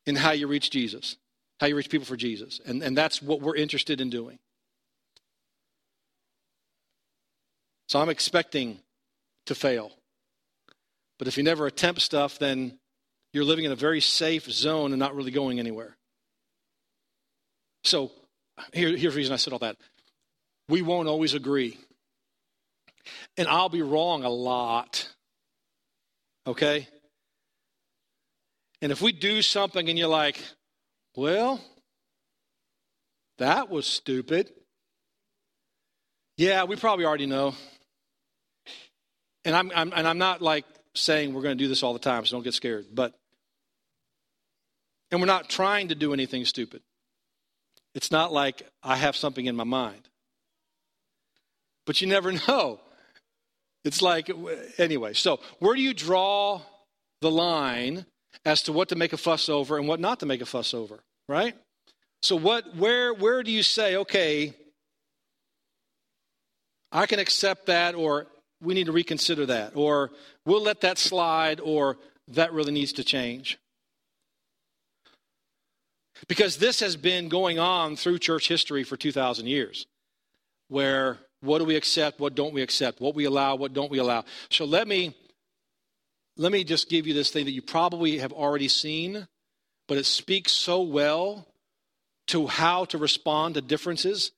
in 0.06 0.16
how 0.16 0.32
you 0.32 0.48
reach 0.48 0.70
Jesus, 0.70 1.16
how 1.60 1.68
you 1.68 1.76
reach 1.76 1.90
people 1.90 2.06
for 2.06 2.18
Jesus. 2.18 2.60
And, 2.66 2.84
and 2.84 2.98
that's 2.98 3.22
what 3.22 3.42
we're 3.42 3.56
interested 3.56 4.02
in 4.02 4.10
doing. 4.10 4.38
So 7.88 8.00
I'm 8.00 8.10
expecting 8.10 8.80
to 9.46 9.56
fail. 9.56 9.92
But 11.20 11.28
if 11.28 11.38
you 11.38 11.44
never 11.44 11.68
attempt 11.68 12.02
stuff, 12.02 12.40
then 12.40 12.80
you're 13.34 13.44
living 13.44 13.66
in 13.66 13.72
a 13.72 13.76
very 13.76 14.02
safe 14.02 14.50
zone 14.52 14.92
and 14.92 15.00
not 15.00 15.16
really 15.16 15.32
going 15.32 15.60
anywhere. 15.60 15.96
So 17.84 18.12
here, 18.74 18.96
here's 18.96 19.14
the 19.14 19.18
reason 19.18 19.34
I 19.34 19.38
said 19.38 19.54
all 19.54 19.60
that. 19.60 19.78
We 20.70 20.82
won't 20.82 21.08
always 21.08 21.34
agree. 21.34 21.78
And 23.38 23.48
I'll 23.48 23.70
be 23.70 23.82
wrong 23.82 24.24
a 24.24 24.30
lot. 24.30 25.10
Okay? 26.46 26.88
And 28.82 28.92
if 28.92 29.02
we 29.02 29.12
do 29.12 29.42
something 29.42 29.90
and 29.90 29.98
you're 29.98 30.08
like, 30.08 30.40
well, 31.16 31.62
that 33.38 33.70
was 33.70 33.88
stupid. 33.88 34.52
Yeah, 36.38 36.66
we 36.66 36.76
probably 36.76 37.06
already 37.06 37.26
know. 37.26 37.56
And 39.46 39.56
I'm, 39.56 39.72
I'm, 39.76 39.94
and 39.96 40.08
I'm 40.08 40.18
not 40.18 40.42
like 40.42 40.66
saying 40.96 41.34
we're 41.34 41.42
going 41.42 41.58
to 41.58 41.64
do 41.64 41.68
this 41.68 41.84
all 41.84 41.94
the 41.94 42.00
time, 42.00 42.26
so 42.26 42.36
don't 42.36 42.44
get 42.44 42.54
scared. 42.54 42.86
But 42.94 43.14
and 45.12 45.22
we're 45.22 45.28
not 45.28 45.48
trying 45.48 45.90
to 45.90 45.96
do 45.96 46.12
anything 46.12 46.44
stupid. 46.44 46.82
It's 47.94 48.10
not 48.10 48.34
like 48.34 48.64
I 48.82 48.96
have 48.96 49.16
something 49.16 49.46
in 49.46 49.56
my 49.56 49.64
mind. 49.64 50.10
But 51.86 52.02
you 52.02 52.08
never 52.08 52.32
know. 52.48 52.80
It's 53.84 54.02
like 54.02 54.30
uh, 54.30 54.34
anyway. 54.78 55.14
So, 55.14 55.40
where 55.60 55.76
do 55.76 55.82
you 55.82 55.94
draw 55.94 56.62
the 57.22 57.32
line 57.32 58.06
as 58.46 58.64
to 58.64 58.74
what 58.74 58.90
to 58.90 58.96
make 58.96 59.14
a 59.14 59.18
fuss 59.18 59.50
over 59.50 59.78
and 59.78 59.88
what 59.88 60.00
not 60.00 60.20
to 60.20 60.26
make 60.26 60.42
a 60.42 60.46
fuss 60.46 60.74
over, 60.74 61.04
right? 61.28 61.56
So 62.22 62.36
what 62.36 62.76
where 62.76 63.14
where 63.14 63.44
do 63.44 63.52
you 63.52 63.64
say, 63.64 63.98
okay, 63.98 64.54
I 66.92 67.06
can 67.06 67.20
accept 67.20 67.66
that 67.66 67.96
or 67.96 68.28
we 68.64 68.74
need 68.74 68.86
to 68.86 68.92
reconsider 68.92 69.46
that, 69.48 69.76
or 69.76 70.12
we'll 70.46 70.62
let 70.62 70.82
that 70.82 70.98
slide, 70.98 71.60
or 71.60 71.98
that 72.30 72.54
really 72.54 72.72
needs 72.72 72.94
to 72.94 73.04
change. 73.04 73.60
Because 76.28 76.58
this 76.58 76.80
has 76.80 76.96
been 76.96 77.28
going 77.28 77.60
on 77.60 77.98
through 77.98 78.20
church 78.20 78.48
history 78.48 78.84
for 78.84 78.96
2,000 78.96 79.48
years, 79.48 79.86
where 80.70 81.20
what 81.44 81.60
do 81.60 81.66
we 81.66 81.76
accept, 81.76 82.20
what 82.20 82.36
don't 82.36 82.54
we 82.54 82.62
accept, 82.62 83.02
what 83.02 83.16
we 83.16 83.26
allow, 83.26 83.56
what 83.56 83.74
don't 83.74 83.92
we 83.92 84.00
allow. 84.00 84.24
So 84.50 84.66
let 84.66 84.88
me 84.88 85.16
let 86.36 86.52
me 86.52 86.64
just 86.64 86.90
give 86.90 87.06
you 87.06 87.14
this 87.14 87.30
thing 87.30 87.46
that 87.46 87.52
you 87.52 87.62
probably 87.62 88.18
have 88.18 88.34
already 88.34 88.68
seen, 88.68 89.28
but 89.88 90.00
it 90.00 90.06
speaks 90.06 90.52
so 90.52 90.82
well 90.82 91.48
to 92.28 92.48
how 92.48 92.86
to 92.86 92.98
respond 92.98 93.54
to 93.54 93.62
differences 93.62 94.32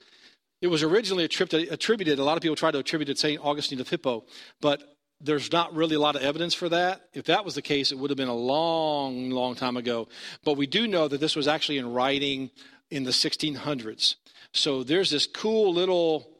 it 0.65 0.68
was 0.68 0.84
originally 0.84 1.26
attributed, 1.26 2.18
a 2.18 2.24
lot 2.24 2.38
of 2.38 2.41
people 2.41 2.56
try 2.56 2.72
to 2.72 2.80
attribute 2.80 3.10
it 3.10 3.13
to 3.13 3.20
St. 3.20 3.39
Augustine 3.44 3.80
of 3.80 3.89
Hippo, 3.89 4.26
but 4.62 4.98
there's 5.22 5.52
not 5.52 5.76
really 5.76 5.96
a 5.96 6.00
lot 6.00 6.15
of 6.15 6.24
evidence 6.24 6.54
for 6.54 6.70
that. 6.70 7.08
If 7.13 7.26
that 7.26 7.46
was 7.46 7.56
the 7.56 7.62
case, 7.62 7.91
it 7.91 8.00
would 8.00 8.10
have 8.10 8.18
been 8.18 8.28
a 8.28 8.34
long, 8.34 9.30
long 9.30 9.54
time 9.56 9.78
ago. 9.78 10.08
But 10.44 10.58
we 10.58 10.65
do 10.65 10.88
know 10.88 11.08
that 11.08 11.20
this 11.20 11.36
was 11.36 11.48
actually 11.48 11.78
in 11.78 11.94
writing 11.94 12.52
in 12.89 13.04
the 13.04 13.12
1600s. 13.12 14.15
So 14.54 14.84
there's 14.84 15.12
this 15.12 15.28
cool 15.28 15.74
little 15.74 16.35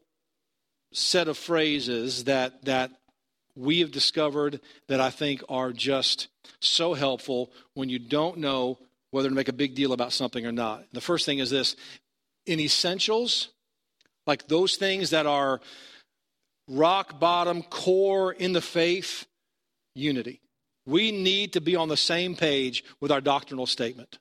set 0.96 1.28
of 1.28 1.38
phrases 1.38 2.24
that, 2.24 2.64
that 2.66 2.92
we 3.56 3.80
have 3.82 3.92
discovered 3.92 4.60
that 4.88 5.00
I 5.00 5.10
think 5.10 5.44
are 5.50 5.72
just 5.72 6.28
so 6.60 6.94
helpful 6.94 7.52
when 7.74 7.90
you 7.90 8.00
don't 8.00 8.38
know 8.38 8.80
whether 9.12 9.30
to 9.30 9.36
make 9.36 9.50
a 9.50 9.54
big 9.54 9.76
deal 9.76 9.94
about 9.94 10.14
something 10.14 10.46
or 10.46 10.52
not. 10.52 10.86
The 10.94 11.02
first 11.02 11.26
thing 11.26 11.40
is 11.40 11.50
this 11.50 11.76
in 12.46 12.60
essentials, 12.60 13.50
like 14.28 14.48
those 14.48 14.76
things 14.76 15.10
that 15.10 15.26
are 15.26 15.62
rock 16.68 17.20
bottom, 17.20 17.64
core 17.64 18.32
in 18.32 18.54
the 18.54 18.62
faith, 18.62 19.26
unity. 19.96 20.42
We 20.86 21.12
need 21.12 21.54
to 21.54 21.62
be 21.62 21.76
on 21.76 21.90
the 21.90 21.98
same 21.98 22.36
page 22.36 22.84
with 23.00 23.12
our 23.12 23.22
doctrinal 23.22 23.66
statement. 23.66 24.20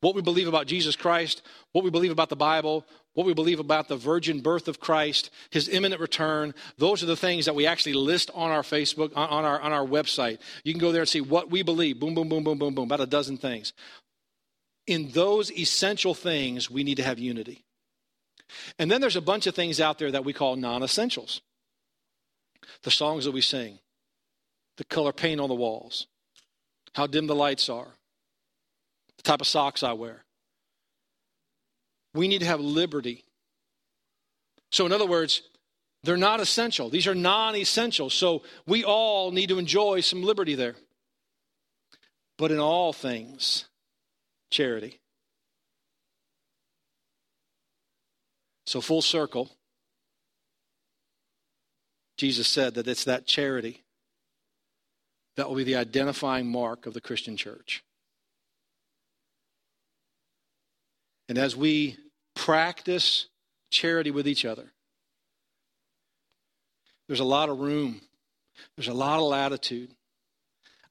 What 0.00 0.14
we 0.14 0.22
believe 0.22 0.48
about 0.48 0.66
Jesus 0.66 0.96
Christ, 0.96 1.42
what 1.72 1.84
we 1.84 1.90
believe 1.90 2.12
about 2.12 2.28
the 2.28 2.36
Bible, 2.36 2.86
what 3.14 3.26
we 3.26 3.34
believe 3.34 3.60
about 3.60 3.88
the 3.88 3.96
virgin 3.96 4.40
birth 4.40 4.68
of 4.68 4.80
Christ, 4.80 5.30
his 5.50 5.68
imminent 5.68 6.00
return, 6.00 6.52
those 6.78 7.02
are 7.02 7.06
the 7.06 7.16
things 7.16 7.46
that 7.46 7.54
we 7.54 7.66
actually 7.66 7.94
list 7.94 8.30
on 8.34 8.50
our 8.50 8.62
Facebook, 8.62 9.12
on 9.16 9.44
our, 9.44 9.60
on 9.60 9.72
our 9.72 9.86
website. 9.86 10.38
You 10.64 10.72
can 10.72 10.80
go 10.80 10.92
there 10.92 11.02
and 11.02 11.08
see 11.08 11.20
what 11.20 11.50
we 11.50 11.62
believe. 11.62 12.00
Boom, 12.00 12.14
boom, 12.14 12.28
boom, 12.28 12.44
boom, 12.44 12.58
boom, 12.58 12.74
boom, 12.74 12.84
about 12.84 13.00
a 13.00 13.06
dozen 13.06 13.36
things. 13.36 13.72
In 14.86 15.10
those 15.12 15.50
essential 15.52 16.14
things, 16.14 16.70
we 16.70 16.84
need 16.84 16.96
to 16.96 17.02
have 17.02 17.18
unity. 17.18 17.64
And 18.78 18.90
then 18.90 19.00
there's 19.00 19.16
a 19.16 19.22
bunch 19.22 19.46
of 19.46 19.54
things 19.54 19.80
out 19.80 19.98
there 19.98 20.10
that 20.10 20.24
we 20.24 20.32
call 20.32 20.56
non 20.56 20.82
essentials 20.82 21.40
the 22.82 22.90
songs 22.90 23.24
that 23.24 23.32
we 23.32 23.40
sing, 23.40 23.78
the 24.76 24.84
color 24.84 25.12
paint 25.12 25.40
on 25.40 25.48
the 25.48 25.54
walls, 25.54 26.06
how 26.94 27.06
dim 27.06 27.26
the 27.26 27.34
lights 27.34 27.68
are, 27.68 27.88
the 29.16 29.22
type 29.22 29.40
of 29.40 29.46
socks 29.46 29.82
I 29.82 29.92
wear. 29.92 30.23
We 32.14 32.28
need 32.28 32.40
to 32.40 32.46
have 32.46 32.60
liberty. 32.60 33.24
So, 34.70 34.86
in 34.86 34.92
other 34.92 35.06
words, 35.06 35.42
they're 36.04 36.16
not 36.16 36.40
essential. 36.40 36.88
These 36.88 37.06
are 37.06 37.14
non 37.14 37.56
essential. 37.56 38.08
So, 38.08 38.42
we 38.66 38.84
all 38.84 39.30
need 39.32 39.48
to 39.48 39.58
enjoy 39.58 40.00
some 40.00 40.22
liberty 40.22 40.54
there. 40.54 40.76
But 42.38 42.50
in 42.50 42.58
all 42.58 42.92
things, 42.92 43.66
charity. 44.50 45.00
So, 48.66 48.80
full 48.80 49.02
circle, 49.02 49.50
Jesus 52.16 52.48
said 52.48 52.74
that 52.74 52.88
it's 52.88 53.04
that 53.04 53.26
charity 53.26 53.82
that 55.36 55.48
will 55.48 55.56
be 55.56 55.64
the 55.64 55.76
identifying 55.76 56.50
mark 56.50 56.86
of 56.86 56.94
the 56.94 57.00
Christian 57.00 57.36
church. 57.36 57.82
And 61.28 61.38
as 61.38 61.56
we 61.56 61.96
practice 62.34 63.26
charity 63.70 64.10
with 64.10 64.28
each 64.28 64.44
other, 64.44 64.72
there's 67.08 67.20
a 67.20 67.24
lot 67.24 67.48
of 67.48 67.58
room, 67.58 68.00
there's 68.76 68.88
a 68.88 68.94
lot 68.94 69.18
of 69.18 69.24
latitude. 69.24 69.90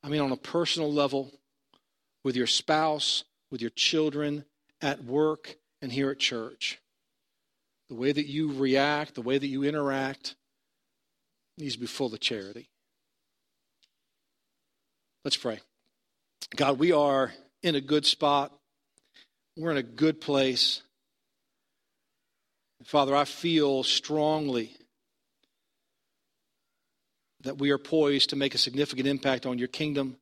I 0.03 0.09
mean, 0.09 0.21
on 0.21 0.31
a 0.31 0.37
personal 0.37 0.91
level, 0.91 1.31
with 2.23 2.35
your 2.35 2.47
spouse, 2.47 3.23
with 3.51 3.61
your 3.61 3.71
children, 3.71 4.45
at 4.81 5.03
work, 5.03 5.55
and 5.81 5.91
here 5.91 6.09
at 6.09 6.19
church 6.19 6.79
the 7.89 7.95
way 7.95 8.11
that 8.11 8.25
you 8.25 8.51
react, 8.53 9.15
the 9.15 9.21
way 9.21 9.37
that 9.37 9.47
you 9.47 9.63
interact 9.63 10.35
needs 11.57 11.75
to 11.75 11.79
be 11.79 11.85
full 11.85 12.11
of 12.11 12.19
charity. 12.19 12.67
Let's 15.23 15.37
pray. 15.37 15.59
God, 16.55 16.79
we 16.79 16.91
are 16.91 17.31
in 17.61 17.75
a 17.75 17.81
good 17.81 18.05
spot. 18.05 18.51
We're 19.57 19.71
in 19.71 19.77
a 19.77 19.83
good 19.83 20.19
place. 20.19 20.81
Father, 22.85 23.15
I 23.15 23.25
feel 23.25 23.83
strongly 23.83 24.75
that 27.41 27.57
we 27.57 27.71
are 27.71 27.77
poised 27.77 28.29
to 28.29 28.35
make 28.35 28.55
a 28.55 28.57
significant 28.57 29.07
impact 29.07 29.45
on 29.45 29.57
your 29.57 29.67
kingdom. 29.67 30.17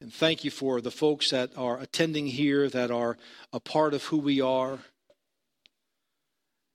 And 0.00 0.12
thank 0.12 0.44
you 0.44 0.50
for 0.50 0.80
the 0.80 0.90
folks 0.90 1.30
that 1.30 1.56
are 1.56 1.78
attending 1.80 2.26
here, 2.26 2.68
that 2.68 2.90
are 2.90 3.16
a 3.52 3.60
part 3.60 3.94
of 3.94 4.04
who 4.04 4.18
we 4.18 4.40
are. 4.40 4.78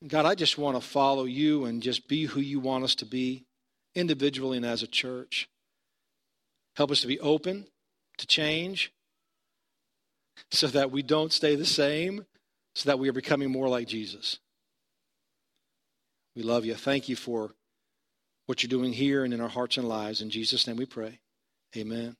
God, 0.07 0.25
I 0.25 0.33
just 0.33 0.57
want 0.57 0.77
to 0.77 0.87
follow 0.87 1.25
you 1.25 1.65
and 1.65 1.83
just 1.83 2.07
be 2.07 2.25
who 2.25 2.39
you 2.39 2.59
want 2.59 2.83
us 2.83 2.95
to 2.95 3.05
be, 3.05 3.45
individually 3.93 4.57
and 4.57 4.65
as 4.65 4.81
a 4.81 4.87
church. 4.87 5.49
Help 6.75 6.91
us 6.91 7.01
to 7.01 7.07
be 7.07 7.19
open 7.19 7.67
to 8.17 8.25
change 8.25 8.93
so 10.51 10.67
that 10.67 10.91
we 10.91 11.03
don't 11.03 11.33
stay 11.33 11.55
the 11.55 11.65
same, 11.65 12.25
so 12.73 12.89
that 12.89 12.99
we 12.99 13.09
are 13.09 13.13
becoming 13.13 13.51
more 13.51 13.67
like 13.67 13.87
Jesus. 13.87 14.39
We 16.35 16.43
love 16.43 16.65
you. 16.65 16.75
Thank 16.75 17.09
you 17.09 17.15
for 17.15 17.51
what 18.45 18.63
you're 18.63 18.69
doing 18.69 18.93
here 18.93 19.23
and 19.23 19.33
in 19.33 19.41
our 19.41 19.49
hearts 19.49 19.77
and 19.77 19.87
lives. 19.87 20.21
In 20.21 20.29
Jesus' 20.29 20.67
name 20.67 20.77
we 20.77 20.85
pray. 20.85 21.19
Amen. 21.75 22.15